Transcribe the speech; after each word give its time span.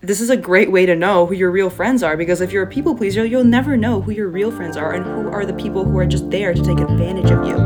this 0.00 0.20
is 0.20 0.30
a 0.30 0.36
great 0.36 0.70
way 0.70 0.86
to 0.86 0.94
know 0.94 1.26
who 1.26 1.34
your 1.34 1.50
real 1.50 1.68
friends 1.68 2.04
are 2.04 2.16
because 2.16 2.40
if 2.40 2.52
you're 2.52 2.62
a 2.62 2.66
people 2.68 2.94
pleaser, 2.94 3.24
you'll 3.24 3.42
never 3.42 3.76
know 3.76 4.00
who 4.00 4.12
your 4.12 4.28
real 4.28 4.52
friends 4.52 4.76
are 4.76 4.92
and 4.92 5.04
who 5.04 5.28
are 5.28 5.44
the 5.44 5.52
people 5.52 5.84
who 5.84 5.98
are 5.98 6.06
just 6.06 6.30
there 6.30 6.54
to 6.54 6.62
take 6.62 6.78
advantage 6.78 7.32
of 7.32 7.44
you. 7.44 7.56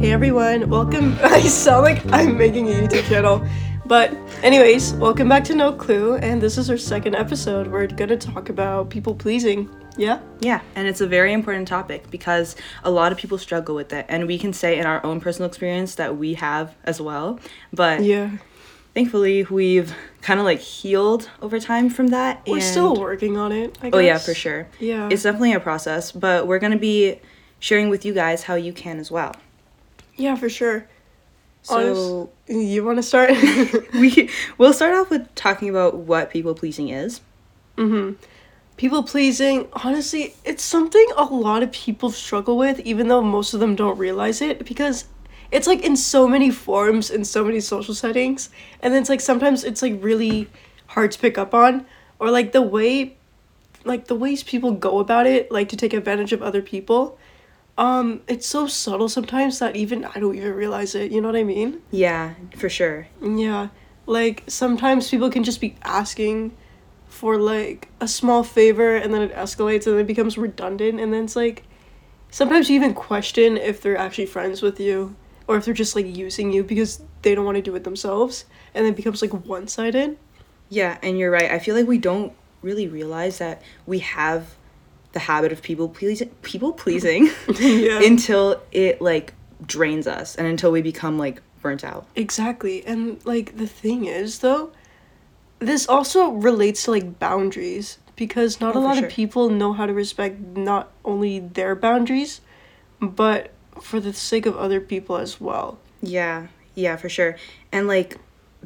Hey 0.00 0.10
everyone, 0.10 0.68
welcome. 0.68 1.16
I 1.22 1.42
sound 1.42 1.82
like 1.82 2.04
I'm 2.12 2.36
making 2.36 2.68
a 2.68 2.72
YouTube 2.72 3.06
channel. 3.06 3.46
But, 3.84 4.12
anyways, 4.42 4.94
welcome 4.94 5.28
back 5.28 5.44
to 5.44 5.54
No 5.54 5.72
Clue, 5.72 6.16
and 6.16 6.42
this 6.42 6.58
is 6.58 6.68
our 6.70 6.76
second 6.76 7.14
episode. 7.14 7.68
We're 7.68 7.86
gonna 7.86 8.16
talk 8.16 8.48
about 8.48 8.90
people 8.90 9.14
pleasing. 9.14 9.70
Yeah? 9.96 10.20
Yeah, 10.40 10.60
and 10.74 10.86
it's 10.86 11.00
a 11.00 11.06
very 11.06 11.32
important 11.32 11.68
topic 11.68 12.10
because 12.10 12.54
a 12.84 12.90
lot 12.90 13.12
of 13.12 13.18
people 13.18 13.38
struggle 13.38 13.74
with 13.74 13.92
it, 13.92 14.06
and 14.08 14.26
we 14.26 14.38
can 14.38 14.52
say 14.52 14.78
in 14.78 14.86
our 14.86 15.04
own 15.04 15.20
personal 15.20 15.48
experience 15.48 15.94
that 15.96 16.16
we 16.16 16.34
have 16.34 16.74
as 16.84 17.00
well. 17.00 17.40
But 17.72 18.02
Yeah. 18.02 18.30
thankfully, 18.94 19.44
we've 19.44 19.94
kind 20.22 20.38
of 20.40 20.44
like 20.44 20.60
healed 20.60 21.30
over 21.40 21.58
time 21.58 21.88
from 21.90 22.08
that. 22.08 22.42
We're 22.46 22.60
still 22.60 22.96
working 22.96 23.36
on 23.36 23.52
it. 23.52 23.78
I 23.82 23.90
Oh 23.92 23.98
yeah, 23.98 24.18
for 24.18 24.34
sure. 24.34 24.68
Yeah. 24.78 25.08
It's 25.10 25.22
definitely 25.22 25.52
a 25.54 25.60
process, 25.60 26.12
but 26.12 26.46
we're 26.46 26.58
gonna 26.58 26.76
be 26.78 27.20
sharing 27.58 27.88
with 27.88 28.04
you 28.04 28.12
guys 28.12 28.42
how 28.44 28.54
you 28.54 28.72
can 28.72 28.98
as 28.98 29.10
well. 29.10 29.34
yeah, 30.16 30.34
for 30.34 30.48
sure. 30.48 30.86
So 31.62 32.30
You 32.48 32.84
wanna 32.84 33.02
start? 33.02 33.30
we 33.94 34.30
we'll 34.56 34.72
start 34.72 34.94
off 34.94 35.10
with 35.10 35.34
talking 35.34 35.68
about 35.68 35.96
what 35.96 36.30
people 36.30 36.54
pleasing 36.54 36.90
is. 36.90 37.20
Mm-hmm. 37.76 38.14
People 38.76 39.02
pleasing, 39.02 39.68
honestly, 39.72 40.34
it's 40.44 40.62
something 40.62 41.06
a 41.16 41.24
lot 41.24 41.62
of 41.62 41.72
people 41.72 42.10
struggle 42.10 42.58
with, 42.58 42.80
even 42.80 43.08
though 43.08 43.22
most 43.22 43.54
of 43.54 43.60
them 43.60 43.74
don't 43.74 43.96
realize 43.96 44.42
it, 44.42 44.64
because 44.66 45.06
it's 45.50 45.66
like 45.66 45.82
in 45.82 45.96
so 45.96 46.28
many 46.28 46.50
forms, 46.50 47.10
in 47.10 47.24
so 47.24 47.42
many 47.42 47.60
social 47.60 47.94
settings, 47.94 48.50
and 48.80 48.92
then 48.92 49.00
it's 49.00 49.08
like 49.08 49.22
sometimes 49.22 49.64
it's 49.64 49.80
like 49.80 49.94
really 50.02 50.48
hard 50.88 51.10
to 51.12 51.18
pick 51.18 51.38
up 51.38 51.54
on, 51.54 51.86
or 52.18 52.30
like 52.30 52.52
the 52.52 52.60
way, 52.60 53.16
like 53.84 54.06
the 54.06 54.14
ways 54.14 54.42
people 54.42 54.72
go 54.72 54.98
about 54.98 55.26
it, 55.26 55.50
like 55.50 55.70
to 55.70 55.76
take 55.76 55.94
advantage 55.94 56.32
of 56.32 56.42
other 56.42 56.60
people. 56.60 57.18
Um, 57.78 58.22
it's 58.26 58.46
so 58.46 58.66
subtle 58.66 59.08
sometimes 59.08 59.58
that 59.58 59.76
even 59.76 60.04
I 60.04 60.20
don't 60.20 60.34
even 60.34 60.52
realize 60.52 60.94
it. 60.94 61.12
You 61.12 61.20
know 61.20 61.28
what 61.28 61.36
I 61.36 61.44
mean? 61.44 61.82
Yeah, 61.90 62.34
for 62.56 62.68
sure. 62.68 63.08
Yeah, 63.22 63.68
like 64.06 64.44
sometimes 64.48 65.10
people 65.10 65.30
can 65.30 65.44
just 65.44 65.60
be 65.60 65.76
asking 65.82 66.56
for 67.16 67.38
like 67.38 67.88
a 67.98 68.06
small 68.06 68.42
favor 68.42 68.94
and 68.94 69.14
then 69.14 69.22
it 69.22 69.34
escalates 69.34 69.86
and 69.86 69.94
then 69.94 70.00
it 70.00 70.06
becomes 70.06 70.36
redundant 70.36 71.00
and 71.00 71.14
then 71.14 71.24
it's 71.24 71.34
like 71.34 71.62
sometimes 72.30 72.68
you 72.68 72.76
even 72.76 72.92
question 72.92 73.56
if 73.56 73.80
they're 73.80 73.96
actually 73.96 74.26
friends 74.26 74.60
with 74.60 74.78
you 74.78 75.16
or 75.48 75.56
if 75.56 75.64
they're 75.64 75.72
just 75.72 75.96
like 75.96 76.04
using 76.04 76.52
you 76.52 76.62
because 76.62 77.00
they 77.22 77.34
don't 77.34 77.46
want 77.46 77.56
to 77.56 77.62
do 77.62 77.74
it 77.74 77.84
themselves 77.84 78.44
and 78.74 78.84
then 78.84 78.92
it 78.92 78.96
becomes 78.96 79.22
like 79.22 79.32
one-sided. 79.46 80.18
Yeah, 80.68 80.98
and 81.02 81.18
you're 81.18 81.30
right. 81.30 81.50
I 81.50 81.58
feel 81.58 81.74
like 81.74 81.86
we 81.86 81.96
don't 81.96 82.34
really 82.60 82.86
realize 82.86 83.38
that 83.38 83.62
we 83.86 84.00
have 84.00 84.54
the 85.12 85.20
habit 85.20 85.52
of 85.52 85.62
people 85.62 85.88
pleasing 85.88 86.28
people 86.42 86.72
pleasing 86.72 87.30
yeah. 87.58 88.02
until 88.04 88.60
it 88.72 89.00
like 89.00 89.32
drains 89.64 90.06
us 90.06 90.36
and 90.36 90.46
until 90.46 90.70
we 90.70 90.82
become 90.82 91.16
like 91.18 91.40
burnt 91.62 91.82
out. 91.82 92.06
Exactly. 92.14 92.84
And 92.84 93.24
like 93.24 93.56
the 93.56 93.66
thing 93.66 94.04
is 94.04 94.40
though, 94.40 94.72
this 95.58 95.88
also 95.88 96.30
relates 96.30 96.84
to 96.84 96.90
like 96.90 97.18
boundaries 97.18 97.98
because 98.16 98.60
not 98.60 98.74
Oh, 98.76 98.78
a 98.78 98.82
lot 98.82 98.96
sure. 98.96 99.06
of 99.06 99.12
people 99.12 99.48
know 99.50 99.72
how 99.72 99.86
to 99.86 99.92
respect 99.92 100.40
not 100.40 100.90
only 101.04 101.38
their 101.38 101.74
boundaries, 101.74 102.40
but 103.00 103.50
for 103.80 104.00
the 104.00 104.12
sake 104.12 104.46
of 104.46 104.56
other 104.56 104.80
people 104.80 105.16
as 105.16 105.40
well. 105.40 105.78
Yeah, 106.02 106.48
yeah, 106.74 106.96
for 106.96 107.08
sure. 107.08 107.36
And 107.72 107.86
like 107.86 108.18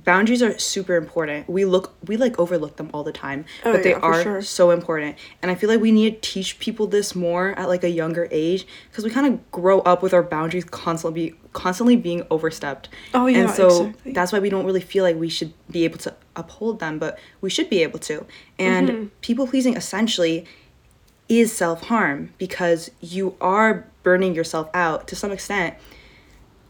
boundaries 0.05 0.43
are 0.43 0.57
super 0.59 0.95
important. 0.97 1.49
We 1.49 1.65
look 1.65 1.93
we 2.07 2.17
like 2.17 2.39
overlook 2.39 2.77
them 2.77 2.91
all 2.95 3.03
the 3.05 3.13
time, 3.13 3.45
Oh, 3.65 3.73
but 3.73 3.83
they 3.83 3.91
yeah, 3.91 3.99
are 3.99 4.23
sure. 4.23 4.43
so 4.43 4.71
important. 4.71 5.17
And 5.43 5.51
I 5.51 5.55
feel 5.57 5.69
like 5.69 5.81
we 5.81 5.93
need 5.93 6.23
to 6.23 6.31
teach 6.31 6.59
people 6.59 6.87
this 6.87 7.15
more 7.15 7.51
at 7.59 7.69
like 7.69 7.85
a 7.85 7.91
younger 7.91 8.29
age 8.31 8.67
because 8.91 9.05
we 9.05 9.11
kind 9.11 9.27
of 9.27 9.51
grow 9.51 9.81
up 9.81 10.03
with 10.03 10.15
our 10.15 10.23
boundaries 10.23 10.65
constantly 10.65 11.35
constantly 11.53 11.97
being 11.97 12.25
overstepped. 12.31 12.89
Oh 13.15 13.27
yeah, 13.27 13.39
and 13.39 13.51
so 13.51 13.87
exactly. 13.87 14.13
that's 14.13 14.33
why 14.33 14.39
we 14.39 14.49
don't 14.49 14.65
really 14.65 14.81
feel 14.81 15.03
like 15.05 15.17
we 15.17 15.29
should 15.29 15.53
be 15.71 15.85
able 15.85 15.99
to 15.99 16.15
uphold 16.41 16.81
them, 16.81 16.99
but 16.99 17.19
we 17.41 17.49
should 17.51 17.69
be 17.71 17.83
able 17.83 17.99
to. 18.11 18.27
And 18.59 18.89
Mm-hmm. 18.89 19.05
people 19.21 19.47
pleasing 19.47 19.77
essentially 19.77 20.47
is 21.29 21.53
self-harm 21.53 22.33
because 22.39 22.91
you 23.01 23.37
are 23.41 23.87
burning 24.03 24.35
yourself 24.35 24.69
out 24.75 25.07
to 25.09 25.15
some 25.15 25.31
extent. 25.31 25.75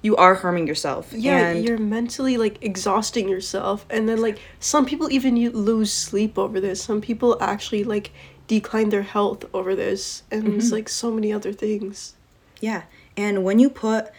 You 0.03 0.16
are 0.16 0.34
harming 0.34 0.66
yourself. 0.66 1.12
yeah, 1.12 1.48
and 1.48 1.64
you're 1.64 1.78
mentally 1.78 2.36
like 2.38 2.56
exhausting 2.62 3.28
yourself, 3.28 3.84
and 3.91 4.09
then 4.09 4.20
like 4.20 4.38
some 4.59 4.84
people 4.86 5.10
even 5.12 5.36
you 5.36 5.50
lose 5.50 5.92
sleep 5.92 6.38
over 6.38 6.59
this. 6.60 6.82
Some 6.82 7.00
people 7.03 7.36
actually 7.41 7.84
like 7.84 8.10
decline 8.47 8.88
their 8.88 9.03
health 9.03 9.44
over 9.53 9.75
this, 9.76 10.22
and 10.30 10.44
Mm-hmm. 10.44 10.59
it's 10.59 10.72
like 10.72 10.88
so 10.88 11.10
many 11.10 11.30
other 11.32 11.53
things. 11.53 12.14
Yeah. 12.60 12.82
And 13.16 13.44
when 13.44 13.59
you 13.59 13.69
put 13.70 14.10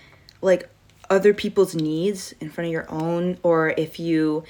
like 0.42 0.70
other 1.10 1.34
people's 1.34 1.74
needs 1.76 2.34
in 2.40 2.50
front 2.52 2.68
of 2.68 2.72
your 2.72 2.86
own, 2.90 3.38
or 3.44 3.74
if 3.76 4.00
you 4.00 4.44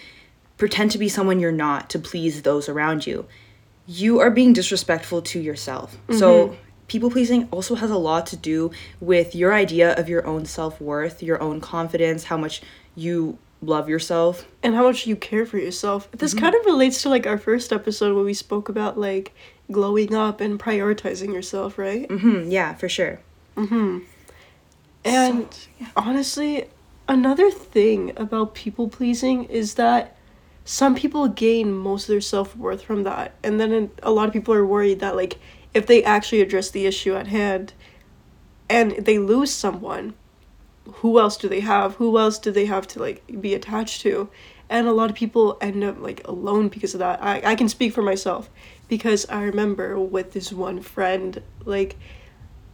pretend 0.61 0.91
to 0.91 0.99
be 0.99 1.09
someone 1.09 1.39
you're 1.39 1.51
not 1.67 1.89
to 1.89 1.97
please 1.97 2.43
those 2.43 2.69
around 2.69 3.07
you, 3.07 3.25
you 3.87 4.19
are 4.19 4.29
being 4.29 4.53
disrespectful 4.53 5.19
to 5.23 5.39
yourself. 5.39 5.97
So 6.11 6.55
people 6.87 7.09
pleasing 7.09 7.47
also 7.49 7.73
has 7.73 7.89
a 7.89 7.97
lot 7.97 8.27
to 8.27 8.37
do 8.37 8.69
with 8.99 9.33
your 9.41 9.51
idea 9.55 9.93
of 9.95 10.07
your 10.07 10.23
own 10.27 10.45
self 10.45 10.79
worth, 10.79 11.23
your 11.23 11.41
own 11.41 11.61
confidence, 11.61 12.25
how 12.25 12.37
much 12.37 12.61
you 12.95 13.39
love 13.73 13.89
yourself. 13.89 14.45
and 14.61 14.75
how 14.75 14.83
much 14.83 15.07
you 15.07 15.15
care 15.15 15.47
for 15.47 15.57
yourself. 15.57 15.99
This 16.11 16.33
Mm-hmm. 16.35 16.43
kind 16.45 16.55
of 16.59 16.63
relates 16.65 17.01
to 17.01 17.09
like 17.09 17.25
our 17.25 17.39
first 17.39 17.73
episode 17.73 18.13
where 18.15 18.23
we 18.23 18.35
spoke 18.35 18.69
about 18.69 18.99
like 18.99 19.33
glowing 19.71 20.13
up 20.13 20.41
and 20.41 20.59
prioritizing 20.59 21.33
yourself, 21.33 21.79
right? 21.79 22.05
hmm 22.11 22.51
yeah, 22.51 22.75
for 22.75 22.87
sure. 22.87 23.19
And 25.03 25.47
honestly, 25.95 26.65
another 27.07 27.49
thing 27.49 28.13
about 28.15 28.53
people 28.53 28.87
pleasing 28.89 29.45
is 29.45 29.73
that 29.75 30.15
some 30.65 30.95
people 30.95 31.27
gain 31.27 31.73
most 31.73 32.03
of 32.03 32.07
their 32.09 32.21
self 32.21 32.55
worth 32.55 32.83
from 32.83 33.03
that. 33.03 33.33
And 33.43 33.59
then 33.59 33.91
a 34.03 34.11
lot 34.11 34.27
of 34.27 34.33
people 34.33 34.53
are 34.53 34.65
worried 34.65 34.99
that, 34.99 35.15
like, 35.15 35.39
if 35.73 35.87
they 35.87 36.03
actually 36.03 36.41
address 36.41 36.69
the 36.69 36.85
issue 36.85 37.15
at 37.15 37.27
hand 37.27 37.73
and 38.69 38.91
they 38.91 39.17
lose 39.17 39.51
someone, 39.51 40.13
who 40.85 41.19
else 41.19 41.37
do 41.37 41.47
they 41.47 41.61
have? 41.61 41.95
Who 41.95 42.17
else 42.17 42.37
do 42.37 42.51
they 42.51 42.65
have 42.65 42.87
to, 42.89 42.99
like, 42.99 43.23
be 43.41 43.53
attached 43.53 44.01
to? 44.01 44.29
And 44.69 44.87
a 44.87 44.93
lot 44.93 45.09
of 45.09 45.15
people 45.15 45.57
end 45.61 45.83
up, 45.83 45.99
like, 45.99 46.25
alone 46.27 46.69
because 46.69 46.93
of 46.93 46.99
that. 46.99 47.21
I, 47.21 47.41
I 47.43 47.55
can 47.55 47.67
speak 47.67 47.93
for 47.93 48.01
myself 48.01 48.49
because 48.87 49.27
I 49.29 49.43
remember 49.43 49.99
with 49.99 50.33
this 50.33 50.51
one 50.51 50.81
friend, 50.81 51.41
like, 51.65 51.97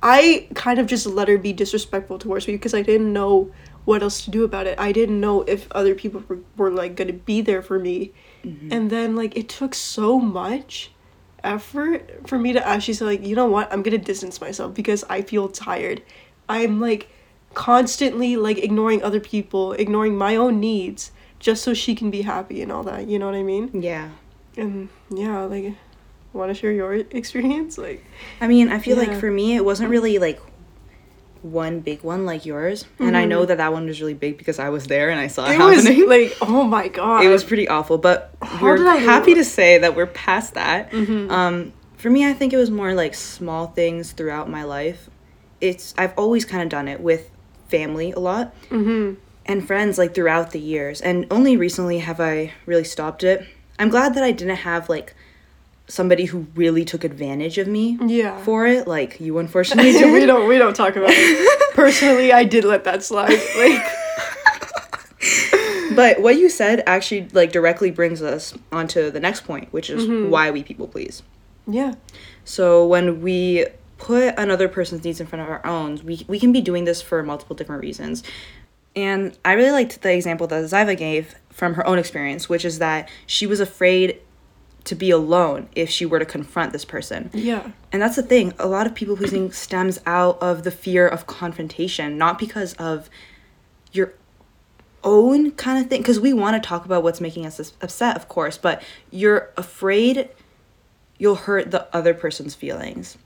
I 0.01 0.47
kind 0.53 0.79
of 0.79 0.85
just 0.87 1.07
let 1.07 1.27
her 1.27 1.37
be 1.37 1.53
disrespectful 1.53 2.19
towards 2.19 2.47
me 2.47 2.53
because 2.53 2.73
I 2.73 2.81
didn't 2.83 3.11
know 3.11 3.51
what 3.87 4.03
else 4.03 4.25
to 4.25 4.29
do 4.29 4.43
about 4.43 4.67
it. 4.67 4.77
I 4.77 4.91
didn't 4.91 5.21
know 5.21 5.43
if 5.43 5.65
other 5.71 5.95
people 5.95 6.21
were, 6.27 6.39
were 6.57 6.69
like 6.69 6.97
gonna 6.97 7.13
be 7.13 7.39
there 7.39 7.61
for 7.61 7.79
me. 7.79 8.11
Mm-hmm. 8.43 8.73
And 8.73 8.89
then 8.89 9.15
like 9.15 9.37
it 9.37 9.47
took 9.47 9.73
so 9.73 10.19
much 10.19 10.91
effort 11.41 12.27
for 12.27 12.37
me 12.37 12.51
to 12.51 12.67
actually 12.67 12.95
say 12.95 13.05
like, 13.05 13.25
you 13.25 13.33
know 13.33 13.45
what, 13.45 13.71
I'm 13.71 13.83
gonna 13.83 13.97
distance 13.97 14.41
myself 14.41 14.73
because 14.73 15.05
I 15.09 15.21
feel 15.21 15.47
tired. 15.47 16.01
I'm 16.49 16.81
like 16.81 17.07
constantly 17.53 18.35
like 18.35 18.57
ignoring 18.57 19.01
other 19.03 19.21
people, 19.21 19.71
ignoring 19.71 20.17
my 20.17 20.35
own 20.35 20.59
needs 20.59 21.11
just 21.39 21.63
so 21.63 21.73
she 21.73 21.95
can 21.95 22.11
be 22.11 22.23
happy 22.23 22.61
and 22.61 22.73
all 22.73 22.83
that. 22.83 23.07
You 23.07 23.17
know 23.17 23.27
what 23.27 23.35
I 23.35 23.43
mean? 23.43 23.71
Yeah. 23.81 24.09
And 24.57 24.89
yeah, 25.09 25.43
like 25.43 25.75
wanna 26.33 26.55
share 26.55 26.73
your 26.73 26.93
experience? 26.93 27.77
Like 27.77 28.03
I 28.41 28.47
mean, 28.47 28.67
I 28.67 28.79
feel 28.79 28.97
like 28.97 29.17
for 29.17 29.31
me, 29.31 29.55
it 29.55 29.63
wasn't 29.63 29.89
really 29.91 30.19
like 30.19 30.41
one 31.43 31.79
big 31.81 32.03
one 32.03 32.25
like 32.25 32.45
yours, 32.45 32.85
and 32.99 33.15
I 33.17 33.25
know 33.25 33.45
that 33.45 33.57
that 33.57 33.71
one 33.73 33.85
was 33.87 33.99
really 34.01 34.13
big 34.13 34.37
because 34.37 34.59
I 34.59 34.69
was 34.69 34.87
there 34.87 35.09
and 35.09 35.19
I 35.19 35.27
saw 35.27 35.45
it, 35.45 35.57
Mm-hmm. 35.57 35.61
it 35.61 35.65
was 35.75 35.83
happening. 35.85 36.09
like 36.09 36.37
oh 36.41 36.63
my 36.63 36.87
god. 36.87 37.23
it 37.23 37.29
was 37.29 37.43
pretty 37.43 37.67
awful, 37.67 37.97
but 37.97 38.31
How 38.41 38.61
we're 38.63 38.77
happy 38.99 39.33
to 39.35 39.43
say 39.43 39.77
that 39.77 39.95
we're 39.95 40.07
past 40.07 40.53
that. 40.55 40.91
Mhm. 40.91 41.29
Um, 41.31 41.73
for 41.97 42.09
me, 42.09 42.25
I 42.27 42.33
think 42.33 42.53
it 42.53 42.57
was 42.57 42.69
more 42.71 42.93
like 42.93 43.13
small 43.15 43.67
things 43.67 44.11
throughout 44.11 44.49
my 44.49 44.63
life. 44.63 45.09
It's 45.61 45.93
I've 45.97 46.13
always 46.17 46.45
kind 46.45 46.61
of 46.63 46.69
done 46.69 46.87
it 46.87 46.99
with 47.01 47.29
family 47.69 48.11
a 48.11 48.19
lot 48.19 48.53
Mhm. 48.69 49.17
and 49.45 49.65
friends 49.67 49.97
like 49.97 50.13
throughout 50.15 50.51
the 50.51 50.59
years, 50.59 51.01
and 51.01 51.25
only 51.31 51.57
recently 51.57 51.99
have 51.99 52.19
I 52.21 52.53
really 52.65 52.83
stopped 52.83 53.23
it. 53.23 53.43
I'm 53.79 53.89
glad 53.89 54.13
that 54.15 54.23
I 54.23 54.31
didn't 54.31 54.55
have 54.57 54.89
like 54.89 55.13
somebody 55.87 56.25
who 56.25 56.45
really 56.55 56.83
took 56.83 57.03
advantage 57.03 57.57
of 57.57 57.67
me 57.67 57.97
Yeah. 58.05 58.37
for 58.43 58.67
it, 58.67 58.87
like 58.87 59.19
you 59.19 59.37
unfortunately 59.39 59.93
we 60.11 60.25
don't 60.25 60.47
we 60.47 60.57
don't 60.57 60.75
talk 60.75 60.95
about 60.95 61.09
it. 61.11 61.73
Personally, 61.75 62.31
I 62.33 62.43
did 62.43 62.63
let 62.65 62.83
that 62.85 63.03
slide. 63.03 63.39
Like 63.57 63.85
But 65.95 66.21
what 66.21 66.37
you 66.37 66.47
said 66.49 66.83
actually 66.85 67.27
like 67.33 67.51
directly 67.51 67.89
brings 67.89 68.21
us 68.21 68.53
onto 68.71 69.09
the 69.09 69.19
next 69.19 69.45
point, 69.45 69.71
which 69.73 69.89
is 69.89 70.05
Mm-hmm. 70.05 70.29
why 70.29 70.51
we 70.51 70.61
people 70.63 70.87
please. 70.87 71.23
yeah. 71.65 71.95
So 72.45 72.85
when 72.85 73.21
we 73.21 73.65
put 73.97 74.35
another 74.37 74.67
person's 74.69 75.03
needs 75.03 75.19
in 75.19 75.25
front 75.27 75.41
of 75.43 75.49
our 75.49 75.65
own, 75.65 75.99
we, 76.05 76.23
we 76.27 76.39
can 76.39 76.51
be 76.51 76.61
doing 76.61 76.85
this 76.85 77.01
for 77.01 77.23
multiple 77.23 77.55
different 77.55 77.81
reasons. 77.81 78.23
And 78.95 79.37
I 79.43 79.53
really 79.53 79.71
liked 79.71 80.01
the 80.01 80.13
example 80.13 80.45
that 80.47 80.63
Zyva 80.65 80.95
gave 80.95 81.35
from 81.51 81.73
her 81.73 81.85
own 81.87 81.97
experience, 81.97 82.47
which 82.47 82.63
is 82.63 82.77
that 82.79 83.09
she 83.25 83.47
was 83.47 83.59
afraid 83.59 84.19
to 84.87 84.95
be 84.95 85.11
alone 85.11 85.69
if 85.75 85.89
she 85.89 86.05
were 86.05 86.19
to 86.19 86.25
confront 86.25 86.71
this 86.71 86.85
person. 86.85 87.29
Yeah. 87.33 87.71
And 87.91 88.01
that's 88.01 88.15
the 88.15 88.23
thing. 88.23 88.53
A 88.57 88.67
lot 88.67 88.87
of 88.87 88.95
people 88.95 89.17
pleasing 89.17 89.51
stems 89.51 89.99
out 90.05 90.41
of 90.41 90.63
the 90.63 90.71
fear 90.71 91.07
of 91.07 91.27
confrontation, 91.27 92.17
not 92.17 92.39
because 92.39 92.73
of 92.75 93.09
your 93.91 94.13
own 95.03 95.51
kind 95.51 95.83
of 95.83 95.89
thing. 95.89 96.01
Because 96.01 96.19
we 96.19 96.33
want 96.33 96.61
to 96.61 96.67
talk 96.67 96.85
about 96.85 97.03
what's 97.03 97.21
making 97.21 97.45
us 97.45 97.59
upset, 97.81 98.15
of 98.15 98.29
course, 98.29 98.57
but 98.57 98.81
you're 99.11 99.49
afraid 99.57 100.29
you'll 101.17 101.35
hurt 101.35 101.71
the 101.71 101.87
other 101.95 102.13
person's 102.13 102.55
feelings. 102.55 103.17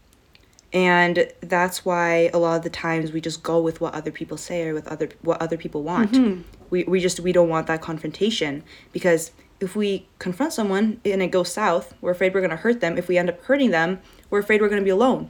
And 0.73 1.31
that's 1.41 1.83
why 1.83 2.29
a 2.33 2.37
lot 2.37 2.55
of 2.55 2.63
the 2.63 2.69
times 2.69 3.11
we 3.11 3.21
just 3.21 3.43
go 3.43 3.61
with 3.61 3.81
what 3.81 3.93
other 3.93 4.11
people 4.11 4.37
say 4.37 4.67
or 4.67 4.73
with 4.73 4.87
other 4.87 5.09
what 5.21 5.41
other 5.41 5.57
people 5.57 5.83
want. 5.83 6.13
Mm-hmm. 6.13 6.41
We 6.69 6.85
we 6.85 6.99
just 7.01 7.19
we 7.19 7.33
don't 7.33 7.49
want 7.49 7.67
that 7.67 7.81
confrontation 7.81 8.63
because 8.93 9.31
if 9.61 9.75
we 9.75 10.07
confront 10.19 10.53
someone 10.53 10.99
and 11.05 11.21
it 11.21 11.27
goes 11.27 11.53
south, 11.53 11.93
we're 12.01 12.11
afraid 12.11 12.33
we're 12.33 12.41
going 12.41 12.49
to 12.51 12.57
hurt 12.57 12.81
them. 12.81 12.97
If 12.97 13.07
we 13.07 13.17
end 13.17 13.29
up 13.29 13.41
hurting 13.43 13.71
them, 13.71 13.99
we're 14.29 14.39
afraid 14.39 14.59
we're 14.61 14.69
going 14.69 14.81
to 14.81 14.85
be 14.85 14.89
alone. 14.89 15.29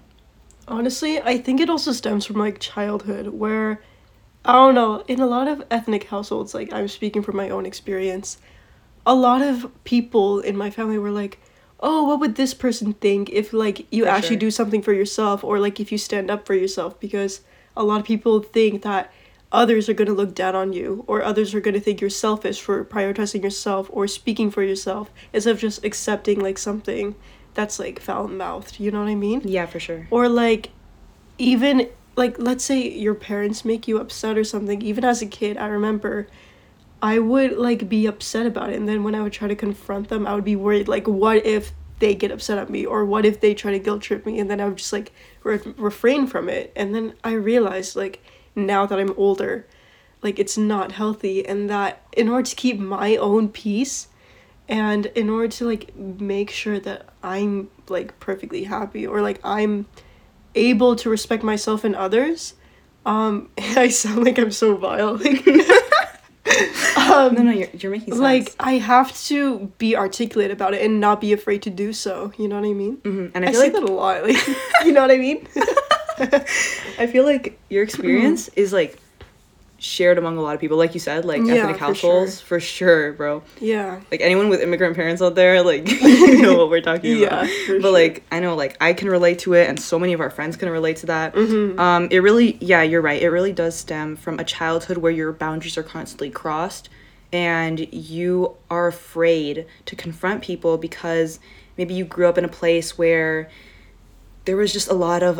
Honestly, 0.68 1.22
I 1.22 1.38
think 1.38 1.60
it 1.60 1.70
also 1.70 1.92
stems 1.92 2.26
from 2.26 2.38
like 2.38 2.60
childhood 2.60 3.28
where 3.28 3.82
I 4.44 4.54
don't 4.54 4.74
know, 4.74 5.04
in 5.08 5.20
a 5.20 5.28
lot 5.28 5.48
of 5.48 5.64
ethnic 5.70 6.06
households, 6.06 6.54
like 6.54 6.74
I'm 6.74 6.88
speaking 6.88 7.22
from 7.22 7.36
my 7.36 7.50
own 7.50 7.66
experience, 7.66 8.40
a 9.06 9.14
lot 9.14 9.42
of 9.42 9.70
people 9.84 10.40
in 10.40 10.56
my 10.58 10.72
family 10.72 10.98
were 10.98 11.12
like, 11.12 11.40
"Oh, 11.80 12.06
what 12.06 12.20
would 12.20 12.36
this 12.36 12.54
person 12.54 12.94
think 12.94 13.30
if 13.30 13.54
like 13.54 13.86
you 13.92 14.06
For 14.06 14.10
actually 14.10 14.36
sure. 14.36 14.48
do 14.48 14.52
something 14.52 14.82
for 14.82 14.94
yourself 14.94 15.44
or 15.44 15.60
like 15.60 15.80
if 15.80 15.92
you 15.92 15.98
stand 15.98 16.32
up 16.32 16.46
for 16.48 16.56
yourself?" 16.56 17.00
Because 17.00 17.42
a 17.76 17.84
lot 17.84 18.00
of 18.00 18.06
people 18.06 18.40
think 18.40 18.82
that 18.84 19.12
others 19.52 19.90
are 19.90 19.94
going 19.94 20.08
to 20.08 20.14
look 20.14 20.34
down 20.34 20.56
on 20.56 20.72
you 20.74 21.04
or 21.08 21.22
others 21.24 21.54
are 21.54 21.60
going 21.62 21.74
to 21.74 21.80
think 21.80 22.00
you're 22.02 22.10
selfish 22.10 22.62
for 22.62 22.84
prioritizing 22.86 23.44
yourself 23.44 23.90
or 23.92 24.08
speaking 24.08 24.50
for 24.50 24.64
yourself 24.64 25.12
instead 25.34 25.52
of 25.52 25.60
just 25.60 25.84
accepting 25.84 26.40
like 26.40 26.58
something 26.58 27.16
that's 27.54 27.80
like 27.80 28.00
foul-mouthed, 28.00 28.80
you 28.80 28.92
know 28.92 29.00
what 29.02 29.10
I 29.10 29.16
mean? 29.16 29.42
Yeah, 29.44 29.66
for 29.66 29.80
sure. 29.80 30.08
or 30.10 30.30
like 30.30 30.70
even 31.38 31.90
like 32.16 32.38
let's 32.38 32.64
say 32.64 32.90
your 32.90 33.16
parents 33.16 33.66
make 33.66 33.88
you 33.88 33.98
upset 33.98 34.38
or 34.38 34.44
something 34.44 34.82
even 34.82 35.04
as 35.04 35.22
a 35.22 35.26
kid 35.26 35.58
i 35.58 35.66
remember 35.66 36.28
i 37.02 37.18
would 37.18 37.54
like 37.58 37.88
be 37.88 38.06
upset 38.06 38.46
about 38.46 38.70
it 38.70 38.76
and 38.76 38.88
then 38.88 39.02
when 39.04 39.16
i 39.16 39.22
would 39.22 39.32
try 39.32 39.48
to 39.48 39.56
confront 39.56 40.10
them 40.10 40.28
i 40.28 40.36
would 40.36 40.44
be 40.44 40.56
worried 40.56 40.88
like 40.90 41.08
what 41.08 41.44
if 41.46 41.72
they 42.00 42.14
get 42.14 42.30
upset 42.30 42.58
at 42.58 42.70
me 42.70 42.86
or 42.86 43.06
what 43.06 43.26
if 43.26 43.40
they 43.40 43.54
try 43.54 43.72
to 43.72 43.80
guilt 43.80 44.02
trip 44.02 44.26
me 44.26 44.40
and 44.40 44.50
then 44.52 44.60
i 44.60 44.66
would 44.66 44.76
just 44.78 44.92
like 44.92 45.12
re- 45.44 45.60
refrain 45.78 46.28
from 46.28 46.50
it 46.50 46.72
and 46.76 46.94
then 46.94 47.14
i 47.24 47.32
realized 47.32 47.96
like 47.96 48.22
now 48.56 48.86
that 48.86 49.00
i'm 49.00 49.14
older 49.18 49.66
like 50.22 50.38
it's 50.40 50.58
not 50.58 50.92
healthy 50.92 51.46
and 51.46 51.70
that 51.70 52.02
in 52.16 52.28
order 52.30 52.44
to 52.44 52.56
keep 52.56 52.78
my 52.80 53.16
own 53.18 53.50
peace 53.50 54.08
and 54.70 55.08
in 55.08 55.30
order 55.30 55.48
to 55.48 55.66
like 55.66 55.96
make 55.96 56.50
sure 56.52 56.80
that 56.80 57.08
i'm 57.24 57.70
like 57.90 58.18
perfectly 58.20 58.64
happy 58.66 59.06
or 59.08 59.22
like 59.22 59.40
i'm 59.44 59.86
able 60.56 60.96
to 60.96 61.10
respect 61.10 61.44
myself 61.44 61.84
and 61.84 61.96
others 61.96 62.54
um 63.06 63.50
i 63.58 63.88
sound 63.90 64.24
like 64.24 64.38
i'm 64.38 64.52
so 64.52 64.76
vile 64.76 65.16
like 65.18 65.48
um 66.98 67.34
No, 67.36 67.44
no, 67.44 67.52
you're, 67.52 67.68
you're 67.78 67.92
making 67.92 68.10
sense. 68.14 68.20
like 68.20 68.56
i 68.60 68.74
have 68.74 69.16
to 69.26 69.72
be 69.78 69.96
articulate 69.96 70.52
about 70.52 70.74
it 70.74 70.82
and 70.84 71.00
not 71.00 71.22
be 71.22 71.34
afraid 71.34 71.62
to 71.64 71.70
do 71.70 71.94
so 71.94 72.32
you 72.38 72.48
know 72.48 72.60
what 72.60 72.68
i 72.68 72.74
mean 72.74 72.98
Mhm. 72.98 73.32
and 73.34 73.46
i, 73.46 73.50
I 73.50 73.52
feel 73.52 73.62
say 73.62 73.72
like 73.72 73.74
that 73.82 73.90
a 73.90 73.92
lot 73.94 74.24
like 74.24 74.38
you 74.86 74.92
know 74.92 75.02
what 75.02 75.12
i 75.12 75.18
mean 75.18 75.48
I 77.00 77.08
feel 77.08 77.24
like 77.26 77.60
your 77.70 77.84
experience 77.84 78.48
is 78.50 78.72
like 78.74 78.98
shared 79.80 80.20
among 80.20 80.38
a 80.38 80.42
lot 80.42 80.54
of 80.54 80.62
people. 80.62 80.78
Like 80.78 80.94
you 80.94 81.00
said, 81.00 81.26
like 81.26 81.42
Yeah, 81.44 81.54
ethnic 81.56 81.78
for 81.78 81.80
households, 81.86 82.40
for 82.40 82.60
sure, 82.60 83.14
bro. 83.14 83.42
yeah 83.60 84.00
Like 84.12 84.22
anyone 84.22 84.48
with 84.50 84.62
immigrant 84.62 84.96
parents 84.96 85.22
out 85.24 85.34
there, 85.34 85.64
like 85.64 85.90
you 86.02 86.42
know 86.44 86.56
what 86.56 86.70
we're 86.70 86.82
talking 86.82 87.18
Yeah, 87.18 87.28
about. 87.28 87.42
but 87.68 87.82
sure. 87.82 87.92
like 87.92 88.24
I 88.32 88.40
know, 88.40 88.56
like 88.56 88.78
I 88.80 88.94
can 88.94 89.10
relate 89.10 89.40
to 89.40 89.54
it, 89.56 89.68
and 89.68 89.80
so 89.80 89.98
many 89.98 90.14
of 90.14 90.20
our 90.22 90.30
friends 90.30 90.56
can 90.56 90.70
relate 90.70 90.98
to 90.98 91.08
that. 91.08 91.34
Mm-hmm. 91.34 91.80
Um, 91.80 92.08
it 92.12 92.20
really, 92.20 92.58
yeah, 92.62 92.84
you're 92.84 93.02
right. 93.02 93.22
It 93.22 93.30
really 93.30 93.54
does 93.54 93.76
stem 93.76 94.16
from 94.16 94.38
a 94.40 94.44
childhood 94.44 94.98
where 94.98 95.12
your 95.12 95.32
boundaries 95.32 95.78
are 95.80 95.84
constantly 95.84 96.30
crossed, 96.30 96.88
and 97.34 97.92
you 97.92 98.56
are 98.70 98.86
afraid 98.88 99.66
to 99.88 99.96
confront 99.96 100.44
people 100.44 100.78
because 100.78 101.40
maybe 101.76 101.96
you 101.96 102.06
grew 102.06 102.28
up 102.28 102.38
in 102.38 102.46
a 102.46 102.50
place 102.50 103.00
where 103.00 103.50
there 104.46 104.58
was 104.58 104.72
just 104.74 104.90
a 104.90 104.94
lot 104.94 105.24
of 105.24 105.40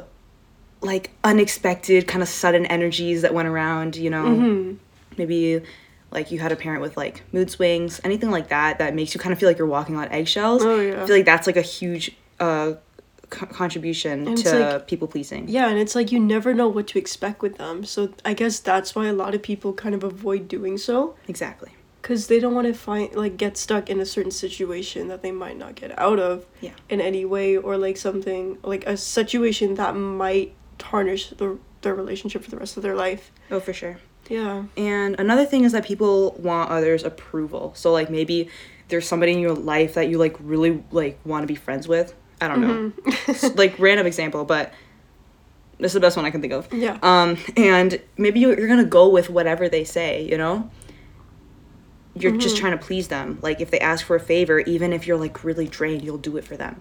like 0.82 1.12
unexpected 1.24 2.08
kind 2.08 2.22
of 2.22 2.28
sudden 2.30 2.66
energies 2.66 3.22
that 3.22 3.34
went 3.34 3.48
around 3.48 3.96
you 3.96 4.10
know 4.10 4.26
Mm-hmm. 4.26 4.74
maybe 5.18 5.62
like 6.12 6.32
you 6.32 6.40
had 6.40 6.52
a 6.52 6.56
parent 6.56 6.82
with 6.82 6.98
like 6.98 7.24
mood 7.32 7.50
swings 7.52 8.02
anything 8.04 8.32
like 8.32 8.50
that 8.50 8.80
that 8.80 8.94
makes 8.96 9.14
you 9.14 9.20
kind 9.20 9.32
of 9.34 9.40
feel 9.40 9.48
like 9.50 9.58
you're 9.58 9.68
walking 9.68 9.96
on 9.96 10.08
eggshells 10.10 10.64
Oh, 10.64 10.80
yeah. 10.80 11.02
i 11.04 11.06
feel 11.06 11.16
like 11.16 11.26
that's 11.26 11.48
like 11.48 11.58
a 11.58 11.62
huge 11.62 12.16
uh 12.40 12.74
co- 13.30 13.46
contribution 13.46 14.28
And 14.28 14.38
to 14.38 14.60
like- 14.60 14.88
people 14.88 15.08
pleasing 15.08 15.48
yeah 15.48 15.70
and 15.70 15.78
it's 15.80 15.96
like 15.96 16.12
you 16.12 16.20
never 16.20 16.54
know 16.54 16.68
what 16.68 16.88
to 16.88 17.00
expect 17.00 17.42
with 17.42 17.58
them 17.58 17.84
so 17.86 18.14
i 18.26 18.34
guess 18.34 18.60
that's 18.60 18.96
why 18.96 19.06
a 19.08 19.14
lot 19.14 19.36
of 19.36 19.42
people 19.44 19.74
kind 19.74 19.94
of 19.96 20.04
avoid 20.04 20.48
doing 20.48 20.78
so 20.78 21.16
exactly 21.28 21.72
because 22.02 22.26
they 22.28 22.40
don't 22.40 22.56
want 22.56 22.66
to 22.66 22.74
find 22.74 23.14
like 23.16 23.38
get 23.38 23.56
stuck 23.56 23.88
in 23.90 24.00
a 24.00 24.06
certain 24.06 24.32
situation 24.32 25.08
that 25.10 25.22
they 25.22 25.32
might 25.32 25.56
not 25.58 25.76
get 25.76 25.98
out 26.00 26.18
of 26.20 26.46
Yeah. 26.60 26.72
in 26.90 27.00
any 27.00 27.26
way 27.26 27.56
or 27.56 27.78
like 27.78 27.96
something 27.98 28.58
like 28.64 28.84
a 28.88 28.98
situation 28.98 29.76
that 29.76 29.96
might 29.96 30.54
tarnish 30.82 31.30
the, 31.30 31.58
their 31.82 31.96
relationship 31.96 32.44
for 32.44 32.52
the 32.52 32.58
rest 32.58 32.76
of 32.78 32.84
their 32.84 32.96
life 32.96 33.32
oh 33.52 33.60
for 33.60 33.74
sure 33.74 33.98
yeah 34.30 34.64
And 34.78 35.20
another 35.20 35.46
thing 35.46 35.64
is 35.66 35.72
that 35.74 35.84
people 35.84 36.32
want 36.40 36.70
others' 36.70 37.04
approval. 37.04 37.74
So 37.76 37.92
like 37.92 38.10
maybe 38.10 38.50
there's 38.88 39.08
somebody 39.08 39.34
in 39.34 39.40
your 39.40 39.54
life 39.54 39.96
that 39.96 40.08
you 40.10 40.18
like 40.18 40.36
really 40.40 40.84
like 40.92 41.20
want 41.26 41.44
to 41.44 41.48
be 41.48 41.56
friends 41.56 41.88
with. 41.88 42.14
I 42.40 42.48
don't 42.48 42.62
know. 42.62 42.92
Like 43.56 43.78
random 43.78 44.06
example, 44.08 44.46
but 44.46 44.72
this 45.80 45.92
is 45.92 45.94
the 45.96 46.00
best 46.00 46.16
one 46.16 46.26
I 46.26 46.32
can 46.32 46.40
think 46.40 46.54
of. 46.54 46.72
yeah 46.72 46.98
Um 47.02 47.38
and 47.58 48.00
maybe 48.16 48.40
you're, 48.40 48.56
to 48.56 48.86
go 48.86 49.10
with 49.10 49.30
whatever 49.30 49.68
they 49.68 49.84
say, 49.84 50.24
you 50.24 50.38
know? 50.38 50.70
You're 52.14 52.38
just 52.38 52.56
trying 52.58 52.78
to 52.78 52.84
please 52.88 53.08
them. 53.08 53.40
Like 53.42 53.60
if 53.60 53.70
they 53.72 53.80
ask 53.80 54.06
for 54.06 54.16
a 54.16 54.20
favor, 54.20 54.60
even 54.60 54.94
if 54.94 55.08
you're 55.08 55.18
like 55.18 55.44
really 55.44 55.68
drained, 55.68 56.04
you'll 56.04 56.26
do 56.30 56.38
it 56.38 56.46
for 56.46 56.56
them. 56.56 56.80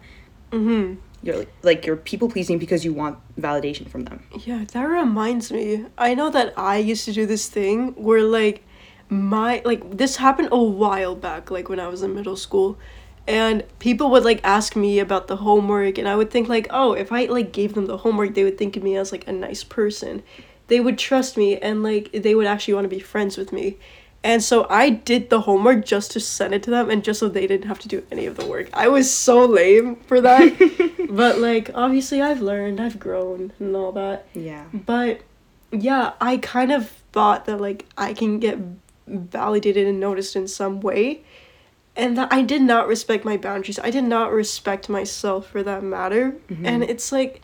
mm-hmm 0.52 1.00
You're 1.22 1.36
like, 1.36 1.52
like 1.62 1.86
you're 1.86 1.96
people 1.96 2.30
pleasing 2.30 2.58
because 2.58 2.84
you 2.84 2.92
want 2.94 3.18
validation 3.38 3.88
from 3.88 4.04
them. 4.04 4.22
Yeah, 4.44 4.64
that 4.72 4.82
reminds 4.82 5.52
me. 5.52 5.86
I 5.98 6.14
know 6.14 6.30
that 6.30 6.54
I 6.56 6.78
used 6.78 7.04
to 7.04 7.12
do 7.12 7.26
this 7.26 7.48
thing 7.48 7.92
where 7.94 8.22
like 8.22 8.64
my 9.10 9.60
like 9.64 9.98
this 9.98 10.16
happened 10.16 10.48
a 10.52 10.62
while 10.62 11.14
back 11.14 11.50
like 11.50 11.68
when 11.68 11.80
I 11.80 11.88
was 11.88 12.02
in 12.02 12.14
middle 12.14 12.36
school 12.36 12.78
and 13.26 13.64
people 13.80 14.10
would 14.10 14.24
like 14.24 14.40
ask 14.44 14.76
me 14.76 14.98
about 14.98 15.26
the 15.28 15.36
homework 15.36 15.98
and 15.98 16.08
I 16.08 16.16
would 16.16 16.30
think 16.30 16.48
like, 16.48 16.66
"Oh, 16.70 16.92
if 16.94 17.12
I 17.12 17.26
like 17.26 17.52
gave 17.52 17.74
them 17.74 17.86
the 17.86 17.98
homework, 17.98 18.34
they 18.34 18.44
would 18.44 18.56
think 18.56 18.76
of 18.76 18.82
me 18.82 18.96
as 18.96 19.12
like 19.12 19.28
a 19.28 19.32
nice 19.32 19.62
person. 19.62 20.22
They 20.68 20.80
would 20.80 20.98
trust 20.98 21.36
me 21.36 21.58
and 21.58 21.82
like 21.82 22.10
they 22.12 22.34
would 22.34 22.46
actually 22.46 22.74
want 22.74 22.86
to 22.86 22.96
be 22.96 23.00
friends 23.00 23.36
with 23.36 23.52
me." 23.52 23.76
And 24.22 24.42
so 24.42 24.66
I 24.68 24.90
did 24.90 25.30
the 25.30 25.42
homework 25.42 25.84
just 25.84 26.10
to 26.12 26.20
send 26.20 26.54
it 26.54 26.62
to 26.64 26.70
them 26.70 26.90
and 26.90 27.02
just 27.02 27.20
so 27.20 27.28
they 27.28 27.46
didn't 27.46 27.68
have 27.68 27.78
to 27.80 27.88
do 27.88 28.02
any 28.10 28.26
of 28.26 28.36
the 28.36 28.44
work. 28.46 28.68
I 28.74 28.88
was 28.88 29.10
so 29.10 29.46
lame 29.46 29.96
for 29.96 30.20
that. 30.20 30.52
but 31.16 31.38
like 31.38 31.70
obviously 31.74 32.20
I've 32.22 32.40
learned, 32.40 32.80
I've 32.80 32.98
grown 32.98 33.52
and 33.58 33.76
all 33.76 33.92
that. 33.92 34.26
Yeah. 34.34 34.64
But 34.72 35.22
yeah, 35.72 36.12
I 36.20 36.38
kind 36.38 36.72
of 36.72 36.90
thought 37.12 37.46
that 37.46 37.60
like 37.60 37.86
I 37.96 38.14
can 38.14 38.38
get 38.38 38.58
validated 39.06 39.86
and 39.86 40.00
noticed 40.00 40.36
in 40.36 40.48
some 40.48 40.80
way. 40.80 41.22
And 41.96 42.16
that 42.16 42.32
I 42.32 42.42
did 42.42 42.62
not 42.62 42.86
respect 42.86 43.24
my 43.24 43.36
boundaries. 43.36 43.78
I 43.78 43.90
did 43.90 44.04
not 44.04 44.32
respect 44.32 44.88
myself 44.88 45.48
for 45.48 45.62
that 45.64 45.82
matter. 45.82 46.36
Mm-hmm. 46.48 46.64
And 46.64 46.82
it's 46.84 47.10
like 47.10 47.42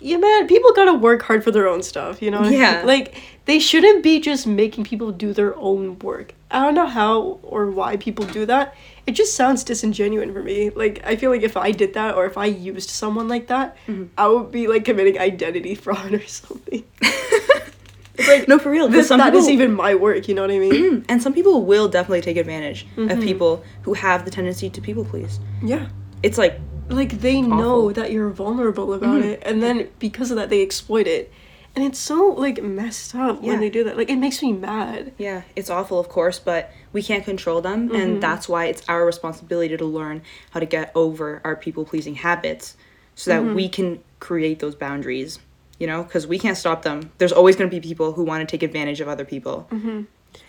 yeah, 0.00 0.16
man, 0.16 0.46
people 0.48 0.72
gotta 0.72 0.94
work 0.94 1.22
hard 1.22 1.44
for 1.44 1.50
their 1.50 1.68
own 1.68 1.82
stuff, 1.82 2.20
you 2.22 2.30
know? 2.30 2.38
what 2.38 2.46
I 2.48 2.50
mean? 2.50 2.60
Yeah. 2.60 2.82
Like, 2.84 3.20
they 3.44 3.58
shouldn't 3.58 4.02
be 4.02 4.20
just 4.20 4.46
making 4.46 4.84
people 4.84 5.12
do 5.12 5.32
their 5.32 5.54
own 5.56 5.98
work. 6.00 6.34
I 6.50 6.62
don't 6.64 6.74
know 6.74 6.86
how 6.86 7.38
or 7.42 7.70
why 7.70 7.96
people 7.96 8.24
do 8.24 8.46
that. 8.46 8.74
It 9.06 9.12
just 9.12 9.34
sounds 9.36 9.62
disingenuous 9.64 10.30
for 10.32 10.42
me. 10.42 10.70
Like, 10.70 11.00
I 11.04 11.16
feel 11.16 11.30
like 11.30 11.42
if 11.42 11.56
I 11.56 11.70
did 11.72 11.94
that 11.94 12.14
or 12.16 12.26
if 12.26 12.36
I 12.38 12.46
used 12.46 12.90
someone 12.90 13.28
like 13.28 13.46
that, 13.48 13.76
I 14.18 14.26
would 14.28 14.50
be 14.50 14.66
like 14.68 14.84
committing 14.84 15.18
identity 15.18 15.74
fraud 15.84 16.12
or 16.14 16.26
something. 16.26 16.84
it's 17.02 18.28
like, 18.28 18.48
No, 18.48 18.58
for 18.58 18.70
real. 18.70 18.88
this, 18.88 19.08
some 19.08 19.18
that 19.18 19.34
is 19.34 19.44
people- 19.46 19.52
even 19.52 19.72
my 19.74 19.94
work, 19.94 20.28
you 20.28 20.34
know 20.34 20.42
what 20.42 20.50
I 20.50 20.58
mean? 20.58 21.04
and 21.08 21.22
some 21.22 21.32
people 21.34 21.64
will 21.64 21.88
definitely 21.88 22.20
take 22.22 22.36
advantage 22.36 22.86
Mm-hmm. 22.96 23.10
of 23.10 23.20
people 23.20 23.64
who 23.82 23.94
have 23.94 24.24
the 24.24 24.30
tendency 24.30 24.70
to 24.70 24.80
people 24.80 25.04
please. 25.04 25.40
yeah. 25.62 25.88
It's 26.22 26.36
like 26.36 26.60
like 26.90 27.20
they 27.20 27.40
know 27.40 27.92
that 27.92 28.12
you're 28.12 28.30
vulnerable 28.30 28.92
about 28.92 29.22
Mhm. 29.22 29.24
it 29.24 29.42
and 29.44 29.62
then 29.62 29.88
because 29.98 30.30
of 30.30 30.36
that 30.36 30.50
they 30.50 30.62
exploit 30.62 31.06
it. 31.06 31.32
And 31.76 31.84
it's 31.84 32.00
so 32.00 32.34
like 32.36 32.60
messed 32.62 33.14
up 33.14 33.38
Yeah. 33.42 33.50
when 33.52 33.60
they 33.60 33.70
do 33.70 33.84
that. 33.84 33.96
Like 33.96 34.10
it 34.10 34.16
makes 34.16 34.42
me 34.42 34.52
mad. 34.52 35.12
Yeah, 35.18 35.42
it's 35.54 35.70
awful, 35.70 35.98
of 36.00 36.08
course, 36.08 36.38
but 36.40 36.72
we 36.92 37.02
can't 37.02 37.24
control 37.24 37.60
them, 37.60 37.88
Mm-hmm. 37.88 37.96
and 38.00 38.20
that's 38.22 38.48
why 38.48 38.66
it's 38.66 38.82
our 38.88 39.06
responsibility 39.06 39.76
to 39.76 39.84
learn 39.84 40.22
how 40.50 40.58
to 40.60 40.66
get 40.66 40.90
over 40.96 41.40
our 41.44 41.54
people 41.54 41.84
pleasing 41.84 42.16
habits 42.16 42.76
so 43.14 43.30
that 43.30 43.54
we 43.54 43.68
can 43.68 44.00
create 44.18 44.58
those 44.58 44.74
boundaries 44.74 45.38
you 45.78 45.86
know? 45.86 46.02
Because 46.02 46.26
we 46.26 46.38
can't 46.38 46.58
stop 46.58 46.82
them. 46.82 47.10
There's 47.16 47.32
always 47.32 47.56
going 47.56 47.70
to 47.70 47.74
be 47.74 47.80
people 47.80 48.12
who 48.12 48.22
want 48.22 48.46
to 48.46 48.50
take 48.50 48.62
advantage 48.62 49.00
of 49.00 49.08
other 49.08 49.24
people. 49.24 49.66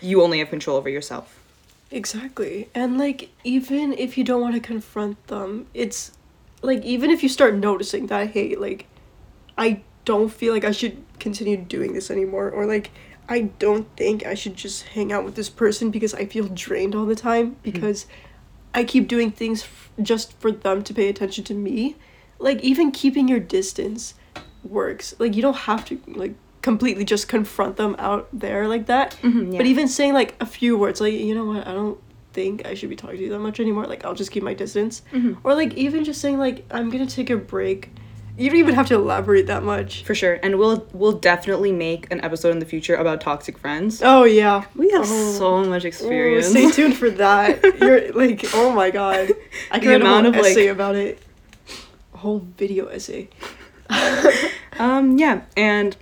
You 0.02 0.20
only 0.22 0.40
have 0.40 0.50
control 0.50 0.76
over 0.76 0.90
yourself. 0.90 1.38
Exactly. 1.90 2.68
And 2.74 2.98
like 2.98 3.30
even 3.42 3.94
if 3.94 4.18
you 4.18 4.24
don't 4.24 4.42
want 4.42 4.54
to 4.56 4.60
confront 4.60 5.26
them, 5.28 5.68
it's 5.72 6.12
like 6.62 6.82
even 6.84 7.10
if 7.10 7.22
you 7.22 7.28
start 7.28 7.54
noticing 7.54 8.06
that 8.06 8.30
hey, 8.30 8.54
like 8.56 8.86
I 9.58 9.82
don't 10.04 10.30
feel 10.32 10.52
like 10.54 10.64
I 10.64 10.70
should 10.72 11.02
continue 11.18 11.56
doing 11.56 11.92
this 11.92 12.10
anymore 12.10 12.50
or 12.50 12.66
like 12.66 12.90
I 13.28 13.42
don't 13.58 13.86
think 13.96 14.26
I 14.26 14.34
should 14.34 14.56
just 14.56 14.82
hang 14.94 15.12
out 15.12 15.24
with 15.24 15.34
this 15.36 15.48
person 15.48 15.90
because 15.90 16.12
I 16.14 16.26
feel 16.26 16.48
drained 16.48 16.94
all 16.94 17.06
the 17.06 17.14
time 17.14 17.56
because 17.62 18.06
I 18.74 18.84
keep 18.84 19.06
doing 19.06 19.30
things 19.30 19.62
f- 19.62 19.90
just 20.02 20.32
for 20.40 20.50
them 20.50 20.82
to 20.82 20.94
pay 20.94 21.08
attention 21.08 21.44
to 21.44 21.54
me. 21.54 21.96
Like 22.38 22.60
even 22.62 22.90
keeping 22.90 23.28
your 23.28 23.38
distance 23.38 24.14
works. 24.64 25.14
Like 25.18 25.36
you 25.36 25.42
don't 25.42 25.56
have 25.56 25.84
to 25.86 26.00
like 26.08 26.34
completely 26.62 27.04
just 27.04 27.28
confront 27.28 27.76
them 27.76 27.94
out 27.98 28.28
there 28.32 28.66
like 28.68 28.86
that. 28.86 29.16
Mhm, 29.22 29.56
But 29.56 29.66
even 29.66 29.86
saying 29.88 30.14
like 30.14 30.34
a 30.40 30.46
few 30.46 30.76
words 30.76 31.00
like 31.00 31.12
you 31.14 31.34
know 31.34 31.44
what, 31.44 31.66
I 31.66 31.72
don't 31.72 31.98
think 32.32 32.66
I 32.66 32.74
should 32.74 32.90
be 32.90 32.96
talking 32.96 33.16
to 33.18 33.22
you 33.24 33.30
that 33.30 33.38
much 33.38 33.60
anymore. 33.60 33.86
Like 33.86 34.04
I'll 34.04 34.14
just 34.14 34.30
keep 34.30 34.42
my 34.42 34.54
distance. 34.54 35.02
Mhm. 35.12 35.36
Or 35.44 35.54
like 35.54 35.74
even 35.74 36.04
just 36.04 36.20
saying 36.20 36.38
like 36.38 36.64
I'm 36.70 36.90
to 36.90 37.06
take 37.06 37.30
a 37.30 37.36
break. 37.36 37.90
You 38.38 38.48
don't 38.48 38.58
even 38.58 38.74
have 38.74 38.86
to 38.88 38.94
elaborate 38.94 39.46
that 39.48 39.62
much. 39.62 40.04
for 40.04 40.14
sure 40.14 40.38
and 40.42 40.58
we'll 40.58 40.86
we'll 40.94 41.12
definitely 41.12 41.70
make 41.70 42.10
an 42.10 42.20
episode 42.24 42.50
in 42.50 42.60
the 42.60 42.64
future 42.64 42.94
about 42.94 43.20
toxic 43.20 43.58
friends 43.58 44.00
Oh 44.02 44.24
yeah. 44.24 44.64
we 44.74 44.90
have 44.92 45.02
Oh. 45.06 45.32
so 45.32 45.64
much 45.64 45.84
Ooh, 45.84 45.88
experience 45.88 46.46
stay 46.48 46.70
tuned 46.70 46.96
for 46.96 47.10
that. 47.10 47.62
You're 47.80 48.10
like, 48.12 48.44
oh 48.54 48.72
my 48.72 48.90
god. 48.90 49.30
I 49.70 49.78
The 49.78 49.84
could 49.84 49.88
write 49.90 50.00
a 50.00 50.04
amount 50.04 50.26
whole 50.34 50.44
of, 50.46 50.56
like- 50.56 50.66
about 50.68 50.96
it. 50.96 51.18
A 52.14 52.16
whole 52.18 52.38
video 52.56 52.86
essay. 52.86 53.28
um 54.78 55.18
yeah 55.18 55.42
and 55.56 55.96